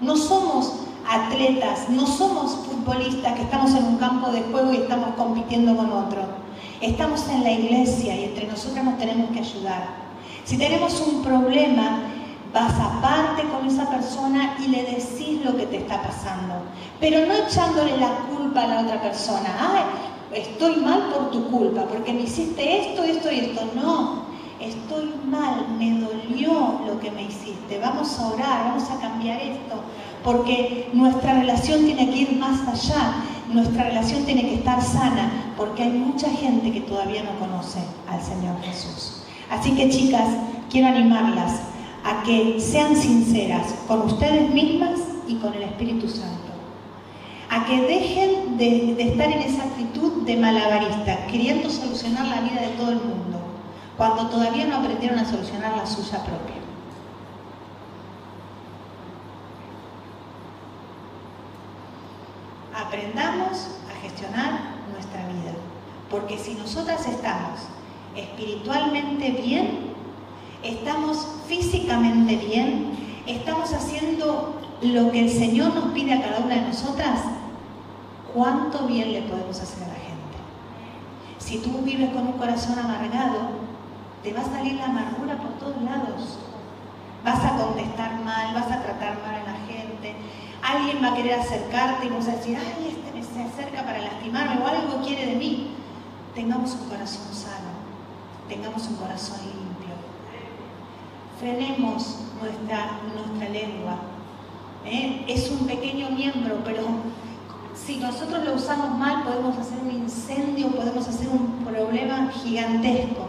No 0.00 0.16
somos 0.16 0.80
atletas, 1.08 1.88
no 1.90 2.08
somos 2.08 2.56
futbolistas 2.66 3.34
que 3.34 3.42
estamos 3.42 3.72
en 3.76 3.84
un 3.84 3.98
campo 3.98 4.32
de 4.32 4.42
juego 4.42 4.72
y 4.72 4.78
estamos 4.78 5.14
compitiendo 5.14 5.76
con 5.76 5.92
otro. 5.92 6.39
Estamos 6.80 7.28
en 7.28 7.44
la 7.44 7.52
iglesia 7.52 8.16
y 8.16 8.24
entre 8.24 8.46
nosotras 8.46 8.82
nos 8.82 8.96
tenemos 8.96 9.30
que 9.32 9.40
ayudar. 9.40 9.82
Si 10.44 10.56
tenemos 10.56 10.98
un 11.02 11.22
problema, 11.22 12.04
vas 12.54 12.72
aparte 12.72 13.42
con 13.52 13.66
esa 13.66 13.90
persona 13.90 14.56
y 14.64 14.68
le 14.68 14.84
decís 14.84 15.44
lo 15.44 15.54
que 15.58 15.66
te 15.66 15.76
está 15.76 16.02
pasando, 16.02 16.54
pero 16.98 17.26
no 17.26 17.34
echándole 17.34 17.98
la 17.98 18.10
culpa 18.30 18.62
a 18.62 18.66
la 18.66 18.80
otra 18.80 19.02
persona. 19.02 19.50
Ay, 19.60 20.40
estoy 20.40 20.76
mal 20.76 21.02
por 21.12 21.30
tu 21.30 21.50
culpa, 21.50 21.84
porque 21.84 22.14
me 22.14 22.22
hiciste 22.22 22.88
esto, 22.88 23.04
esto 23.04 23.30
y 23.30 23.40
esto. 23.40 23.60
No, 23.74 24.22
estoy 24.58 25.12
mal, 25.26 25.66
me 25.78 26.00
dolió 26.00 26.80
lo 26.86 26.98
que 26.98 27.10
me 27.10 27.24
hiciste. 27.24 27.78
Vamos 27.78 28.18
a 28.18 28.28
orar, 28.28 28.64
vamos 28.68 28.90
a 28.90 28.98
cambiar 29.00 29.38
esto, 29.42 29.76
porque 30.24 30.88
nuestra 30.94 31.34
relación 31.34 31.84
tiene 31.84 32.08
que 32.08 32.16
ir 32.16 32.38
más 32.38 32.66
allá. 32.66 33.16
Nuestra 33.52 33.84
relación 33.84 34.24
tiene 34.24 34.42
que 34.42 34.54
estar 34.54 34.80
sana, 34.80 35.52
porque 35.56 35.82
hay 35.82 35.90
mucha 35.90 36.30
gente 36.30 36.70
que 36.72 36.82
todavía 36.82 37.24
no 37.24 37.38
conoce 37.38 37.80
al 38.08 38.22
Señor 38.22 38.60
Jesús. 38.62 39.22
Así 39.50 39.72
que 39.72 39.90
chicas, 39.90 40.28
quiero 40.70 40.86
animarlas 40.86 41.60
a 42.04 42.22
que 42.22 42.60
sean 42.60 42.94
sinceras 42.94 43.74
con 43.88 44.02
ustedes 44.02 44.54
mismas 44.54 45.00
y 45.26 45.34
con 45.36 45.52
el 45.54 45.64
Espíritu 45.64 46.08
Santo. 46.08 46.38
A 47.50 47.64
que 47.66 47.80
dejen 47.80 48.56
de, 48.56 49.02
estar 49.02 49.30
en 49.30 49.40
esa 49.40 49.64
actitud 49.64 50.22
de 50.22 50.36
malabarista, 50.36 51.26
queriendo 51.26 51.68
solucionar 51.68 52.28
la 52.28 52.42
vida 52.42 52.60
de 52.60 52.76
todo 52.76 52.90
el 52.90 52.98
mundo, 52.98 53.40
cuando 53.96 54.28
todavía 54.28 54.66
no 54.66 54.76
aprendieron 54.76 55.18
a 55.18 55.28
solucionar 55.28 55.76
la 55.76 55.86
suya 55.86 56.24
propia. 56.24 56.59
Aprendamos 62.90 63.68
a 63.88 64.02
gestionar 64.02 64.50
nuestra 64.92 65.24
vida, 65.28 65.52
porque 66.10 66.36
si 66.36 66.54
nosotras 66.54 67.06
estamos 67.06 67.60
espiritualmente 68.16 69.30
bien, 69.30 69.92
estamos 70.64 71.24
físicamente 71.46 72.34
bien, 72.34 72.90
estamos 73.28 73.72
haciendo 73.72 74.60
lo 74.82 75.12
que 75.12 75.20
el 75.20 75.30
Señor 75.30 75.72
nos 75.72 75.92
pide 75.92 76.14
a 76.14 76.20
cada 76.20 76.40
una 76.40 76.56
de 76.56 76.62
nosotras, 76.62 77.20
¿cuánto 78.34 78.88
bien 78.88 79.12
le 79.12 79.22
podemos 79.22 79.60
hacer 79.60 79.84
a 79.84 79.86
la 79.86 79.94
gente? 79.94 80.38
Si 81.38 81.58
tú 81.58 81.82
vives 81.84 82.10
con 82.10 82.26
un 82.26 82.32
corazón 82.32 82.76
amargado, 82.76 83.50
te 84.24 84.32
va 84.32 84.40
a 84.40 84.46
salir 84.46 84.74
la 84.74 84.86
amargura 84.86 85.36
por 85.36 85.52
todos 85.60 85.80
lados. 85.84 86.40
Vas 87.24 87.38
a 87.44 87.56
contestar 87.56 88.20
mal, 88.24 88.52
vas 88.52 88.66
a 88.66 88.82
tratar 88.82 89.20
mal 89.22 89.36
a 89.36 89.52
la 89.52 89.58
gente, 89.58 89.69
alguien 90.62 91.02
va 91.02 91.12
a 91.12 91.14
querer 91.14 91.40
acercarte 91.40 92.06
y 92.06 92.10
vas 92.10 92.28
a 92.28 92.36
decir, 92.36 92.56
ay, 92.56 92.88
este 92.88 93.12
me 93.12 93.22
se 93.22 93.42
acerca 93.42 93.84
para 93.84 93.98
lastimarme 93.98 94.62
o 94.62 94.66
algo 94.66 95.02
quiere 95.04 95.26
de 95.26 95.36
mí. 95.36 95.74
Tengamos 96.34 96.72
un 96.72 96.88
corazón 96.88 97.34
sano, 97.34 97.70
tengamos 98.48 98.86
un 98.88 98.96
corazón 98.96 99.38
limpio 99.44 99.70
frenemos 101.40 102.18
nuestra, 102.38 103.00
nuestra 103.14 103.48
lengua. 103.48 103.96
¿eh? 104.84 105.24
Es 105.26 105.50
un 105.50 105.66
pequeño 105.66 106.10
miembro, 106.10 106.58
pero 106.64 106.82
si 107.74 107.96
nosotros 107.96 108.44
lo 108.44 108.54
usamos 108.54 108.98
mal 108.98 109.24
podemos 109.24 109.56
hacer 109.56 109.78
un 109.82 109.90
incendio, 109.90 110.68
podemos 110.68 111.08
hacer 111.08 111.28
un 111.28 111.64
problema 111.64 112.30
gigantesco. 112.30 113.26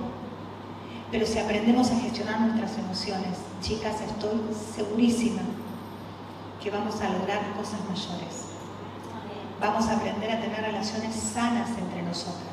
Pero 1.09 1.25
si 1.25 1.39
aprendemos 1.39 1.89
a 1.91 1.99
gestionar 1.99 2.41
nuestras 2.41 2.77
emociones, 2.77 3.37
chicas, 3.61 4.01
estoy 4.01 4.39
segurísima 4.75 5.41
que 6.61 6.69
vamos 6.69 7.01
a 7.01 7.09
lograr 7.09 7.53
cosas 7.57 7.79
mayores. 7.89 8.51
Vamos 9.59 9.87
a 9.87 9.95
aprender 9.95 10.31
a 10.31 10.41
tener 10.41 10.61
relaciones 10.61 11.15
sanas 11.15 11.69
entre 11.77 12.01
nosotras. 12.03 12.51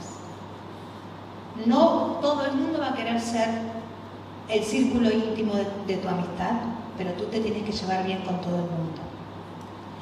No 1.67 2.19
todo 2.21 2.47
el 2.47 2.55
mundo 2.55 2.79
va 2.81 2.91
a 2.91 2.95
querer 2.95 3.21
ser 3.21 3.49
el 4.49 4.65
círculo 4.65 5.11
íntimo 5.11 5.55
de, 5.87 5.97
tu 5.97 6.09
amistad, 6.09 6.53
pero 6.97 7.13
tú 7.13 7.25
te 7.25 7.41
tienes 7.41 7.65
que 7.65 7.73
llevar 7.73 8.05
bien 8.05 8.23
con 8.23 8.41
todo 8.41 8.57
el 8.57 8.63
mundo. 8.63 9.01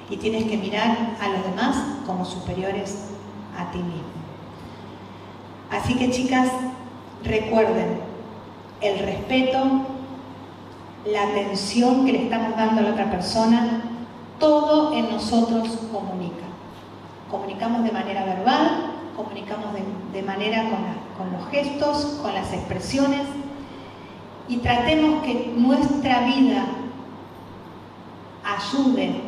Y 0.09 0.17
tienes 0.19 0.45
que 0.45 0.57
mirar 0.57 1.17
a 1.21 1.29
los 1.29 1.43
demás 1.45 1.77
como 2.07 2.25
superiores 2.25 3.09
a 3.59 3.71
ti 3.73 3.79
mismo. 3.79 4.03
Así 5.71 5.95
que 5.95 6.11
chicas, 6.11 6.49
recuerden 7.25 8.01
el 8.81 8.99
respeto, 9.01 9.81
la 11.07 11.23
atención 11.25 12.05
que 12.05 12.13
le 12.13 12.25
estamos 12.25 12.57
dando 12.57 12.81
a 12.81 12.85
la 12.85 12.91
otra 12.91 13.11
persona, 13.11 13.83
todo 14.39 14.93
en 14.95 15.11
nosotros 15.11 15.69
comunica. 15.93 16.47
Comunicamos 17.31 17.85
de 17.85 17.93
manera 17.93 18.25
verbal, 18.25 18.93
comunicamos 19.17 19.69
de, 20.13 20.23
manera 20.23 20.65
con 21.17 21.33
los 21.33 21.49
gestos, 21.51 22.19
con 22.23 22.35
las 22.35 22.53
expresiones, 22.53 23.27
y 24.49 24.59
tratemos 24.59 25.23
que 25.25 25.53
nuestra 25.57 26.21
vida 26.21 26.67
ayude 28.45 29.21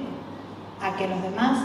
a 0.80 0.96
que 0.96 1.08
los 1.08 1.22
demás 1.22 1.58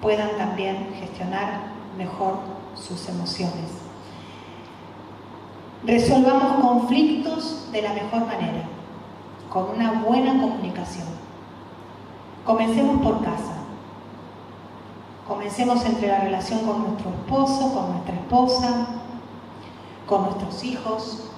puedan 0.00 0.30
también 0.38 0.94
gestionar 0.98 1.60
mejor 1.98 2.38
sus 2.74 3.08
emociones. 3.08 3.80
Resolvamos 5.84 6.64
conflictos 6.64 7.70
de 7.72 7.82
la 7.82 7.92
mejor 7.92 8.26
manera, 8.26 8.64
con 9.50 9.70
una 9.70 10.02
buena 10.02 10.40
comunicación. 10.40 11.06
Comencemos 12.44 13.02
por 13.02 13.22
casa. 13.22 13.54
Comencemos 15.28 15.84
entre 15.84 16.08
la 16.08 16.20
relación 16.20 16.60
con 16.60 16.82
nuestro 16.82 17.10
esposo, 17.10 17.72
con 17.72 17.92
nuestra 17.92 18.14
esposa, 18.14 18.86
con 20.06 20.22
nuestros 20.24 20.64
hijos, 20.64 21.30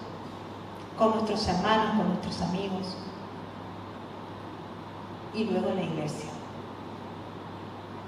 con 0.97 1.11
nuestros 1.11 1.47
hermanos, 1.49 1.97
con 1.97 2.09
nuestros 2.09 2.41
amigos 2.41 2.97
y 5.35 5.45
luego 5.45 5.71
la 5.75 5.83
iglesia. 5.83 6.31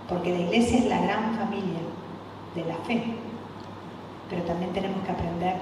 Porque 0.09 0.33
la 0.33 0.41
iglesia 0.41 0.79
es 0.79 0.87
la 0.87 1.01
gran 1.01 1.35
familia 1.37 1.81
de 2.55 2.65
la 2.65 2.77
fe, 2.87 3.17
pero 4.31 4.43
también 4.43 4.73
tenemos 4.73 5.05
que 5.05 5.13
aprender 5.13 5.57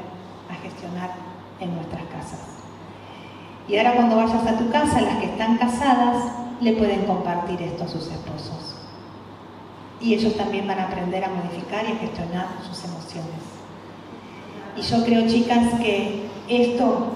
a 0.50 0.54
gestionar 0.54 1.10
en 1.60 1.74
nuestras 1.74 2.02
casas. 2.04 2.40
Y 3.68 3.76
ahora 3.76 3.94
cuando 3.94 4.16
vayas 4.16 4.46
a 4.46 4.58
tu 4.58 4.70
casa, 4.70 5.00
las 5.00 5.18
que 5.18 5.26
están 5.26 5.56
casadas 5.56 6.24
le 6.62 6.74
pueden 6.74 7.04
compartir 7.06 7.60
esto 7.60 7.84
a 7.84 7.88
sus 7.88 8.06
esposos. 8.06 8.76
Y 10.00 10.14
ellos 10.14 10.36
también 10.36 10.66
van 10.66 10.78
a 10.78 10.84
aprender 10.84 11.24
a 11.24 11.28
modificar 11.28 11.84
y 11.84 11.92
a 11.92 11.96
gestionar 11.96 12.46
sus 12.68 12.84
emociones. 12.84 13.42
Y 14.76 14.82
yo 14.82 15.04
creo, 15.04 15.28
chicas, 15.28 15.74
que 15.80 16.28
esto 16.48 17.06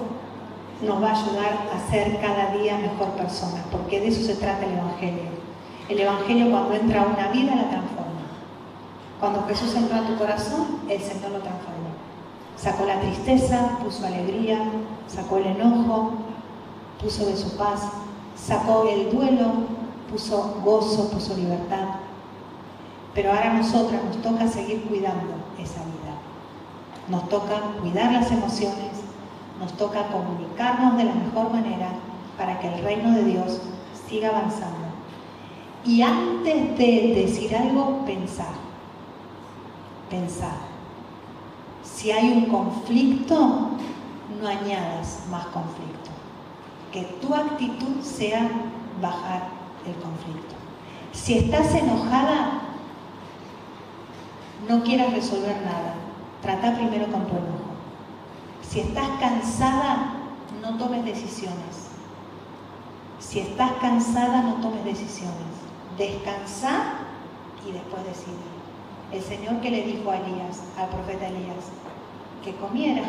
nos 0.83 1.03
va 1.03 1.11
a 1.11 1.23
ayudar 1.23 1.69
a 1.75 1.91
ser 1.91 2.21
cada 2.21 2.53
día 2.57 2.77
mejor 2.77 3.11
personas, 3.17 3.63
porque 3.71 4.01
de 4.01 4.09
eso 4.09 4.23
se 4.23 4.35
trata 4.35 4.67
el 4.67 4.79
Evangelio. 4.79 5.37
El 5.89 6.01
Evangelio 6.01 6.51
cuando 6.51 6.75
entra 6.75 7.03
a 7.03 7.07
una 7.07 7.29
vida 7.29 7.55
la 7.55 7.71
transforma. 7.71 8.07
Cuando 9.21 9.47
Jesús 9.47 9.75
entró 9.75 9.97
a 9.99 10.07
tu 10.07 10.17
corazón, 10.17 10.81
el 10.89 11.01
Señor 11.01 11.31
lo 11.31 11.39
transformó. 11.39 11.77
Sacó 12.57 12.85
la 12.85 13.01
tristeza, 13.01 13.79
puso 13.83 14.07
alegría, 14.07 14.59
sacó 15.07 15.39
el 15.39 15.47
enojo, 15.47 16.15
puso 17.01 17.27
de 17.27 17.37
su 17.37 17.57
paz, 17.57 17.83
sacó 18.47 18.89
el 18.89 19.11
duelo, 19.11 19.47
puso 20.11 20.61
gozo, 20.65 21.11
puso 21.11 21.37
libertad. 21.37 21.97
Pero 23.15 23.33
ahora 23.33 23.51
a 23.51 23.55
nosotras 23.55 24.05
nos 24.05 24.23
toca 24.23 24.47
seguir 24.47 24.83
cuidando 24.83 25.35
esa 25.59 25.81
vida. 25.81 26.15
Nos 27.09 27.29
toca 27.29 27.61
cuidar 27.81 28.13
las 28.13 28.31
emociones, 28.31 28.93
nos 29.59 29.73
toca 29.73 30.07
comunicarnos 30.09 30.97
de 30.97 31.05
la 31.05 31.15
mejor 31.15 31.51
manera 31.51 31.89
para 32.39 32.61
que 32.61 32.69
el 32.69 32.85
reino 32.85 33.13
de 33.13 33.25
Dios 33.25 33.61
siga 34.09 34.29
avanzando. 34.29 34.87
Y 35.85 36.03
antes 36.03 36.79
de 36.79 37.15
decir 37.15 37.57
algo, 37.57 38.05
pensar. 38.05 38.55
Pensar. 40.11 40.59
Si 41.83 42.11
hay 42.11 42.31
un 42.33 42.47
conflicto, 42.47 43.71
no 44.41 44.49
añadas 44.49 45.25
más 45.31 45.47
conflicto. 45.47 45.96
Que 46.97 47.03
tu 47.21 47.35
actitud 47.35 48.01
sea 48.01 48.49
bajar 49.03 49.49
el 49.85 49.95
conflicto. 49.97 50.55
Si 51.13 51.37
estás 51.37 51.75
enojada, 51.75 52.63
no 54.67 54.83
quieras 54.83 55.13
resolver 55.13 55.61
nada. 55.61 55.93
Trata 56.41 56.75
primero 56.75 57.05
con 57.13 57.27
tu 57.27 57.37
enojo. 57.37 57.69
Si 58.63 58.81
estás 58.81 59.11
cansada, 59.21 60.15
no 60.63 60.79
tomes 60.79 61.05
decisiones. 61.05 61.91
Si 63.19 63.41
estás 63.41 63.73
cansada, 63.73 64.41
no 64.41 64.55
tomes 64.63 64.83
decisiones. 64.87 65.53
Descansa 65.99 66.95
y 67.69 67.73
después 67.73 68.07
decide. 68.07 68.47
El 69.13 69.23
Señor 69.23 69.61
que 69.61 69.71
le 69.71 69.83
dijo 69.83 70.11
a 70.11 70.17
Elías, 70.17 70.63
al 70.79 70.89
profeta 70.89 71.27
Elías, 71.27 71.67
que 72.43 72.57
comiera. 72.57 73.03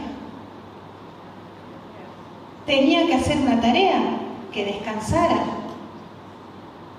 Tenía 2.67 3.07
que 3.07 3.15
hacer 3.15 3.37
una 3.37 3.59
tarea, 3.59 3.99
que 4.51 4.65
descansara. 4.65 5.39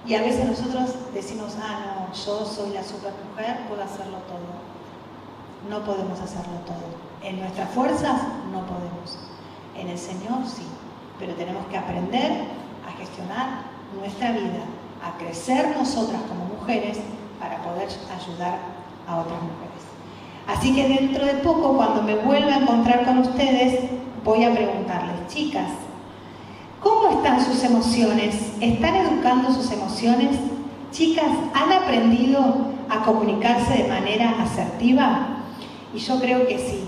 Y 0.06 0.14
a 0.14 0.22
veces 0.22 0.46
nosotros 0.46 0.94
decimos, 1.12 1.54
ah, 1.62 2.08
no, 2.08 2.14
yo 2.14 2.44
soy 2.46 2.70
la 2.70 2.82
supermujer, 2.82 3.68
puedo 3.68 3.84
hacerlo 3.84 4.18
todo. 4.26 4.58
No 5.68 5.84
podemos 5.84 6.18
hacerlo 6.18 6.58
todo. 6.66 6.88
En 7.22 7.38
nuestras 7.40 7.68
fuerzas 7.70 8.22
no 8.50 8.62
podemos. 8.62 9.18
En 9.76 9.88
el 9.88 9.98
Señor 9.98 10.46
sí. 10.46 10.66
Pero 11.18 11.34
tenemos 11.34 11.66
que 11.66 11.76
aprender 11.76 12.44
a 12.86 12.96
gestionar 12.96 13.64
nuestra 14.00 14.32
vida, 14.32 14.64
a 15.04 15.18
crecer 15.18 15.76
nosotras 15.76 16.22
como 16.28 16.44
mujeres 16.46 16.98
para 17.38 17.58
poder 17.62 17.88
ayudar 17.88 18.58
a 19.06 19.18
otras 19.18 19.42
mujeres. 19.42 19.68
Así 20.46 20.74
que 20.74 20.88
dentro 20.88 21.26
de 21.26 21.34
poco, 21.34 21.76
cuando 21.76 22.02
me 22.02 22.14
vuelva 22.16 22.54
a 22.54 22.58
encontrar 22.58 23.04
con 23.04 23.18
ustedes, 23.18 23.90
voy 24.24 24.44
a 24.44 24.54
preguntarles, 24.54 25.17
chicas, 25.28 25.70
¿cómo 26.80 27.18
están 27.18 27.44
sus 27.44 27.62
emociones? 27.62 28.34
¿Están 28.60 28.96
educando 28.96 29.52
sus 29.52 29.70
emociones? 29.70 30.36
Chicas, 30.90 31.30
¿han 31.54 31.72
aprendido 31.72 32.68
a 32.88 33.02
comunicarse 33.02 33.82
de 33.82 33.88
manera 33.88 34.42
asertiva? 34.42 35.44
Y 35.94 35.98
yo 35.98 36.18
creo 36.18 36.46
que 36.46 36.58
sí, 36.58 36.84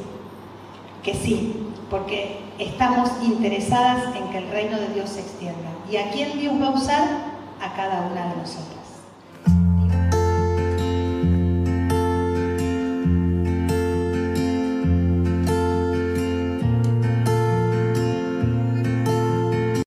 que 1.02 1.14
sí, 1.14 1.66
porque 1.88 2.40
estamos 2.58 3.10
interesadas 3.22 4.16
en 4.16 4.30
que 4.30 4.38
el 4.38 4.50
reino 4.50 4.78
de 4.78 4.88
Dios 4.94 5.10
se 5.10 5.20
extienda. 5.20 5.70
¿Y 5.90 5.96
a 5.96 6.10
quién 6.10 6.38
Dios 6.38 6.54
va 6.60 6.68
a 6.68 6.70
usar? 6.70 7.08
A 7.60 7.74
cada 7.74 8.08
una 8.10 8.28
de 8.28 8.36
nosotros. 8.36 8.79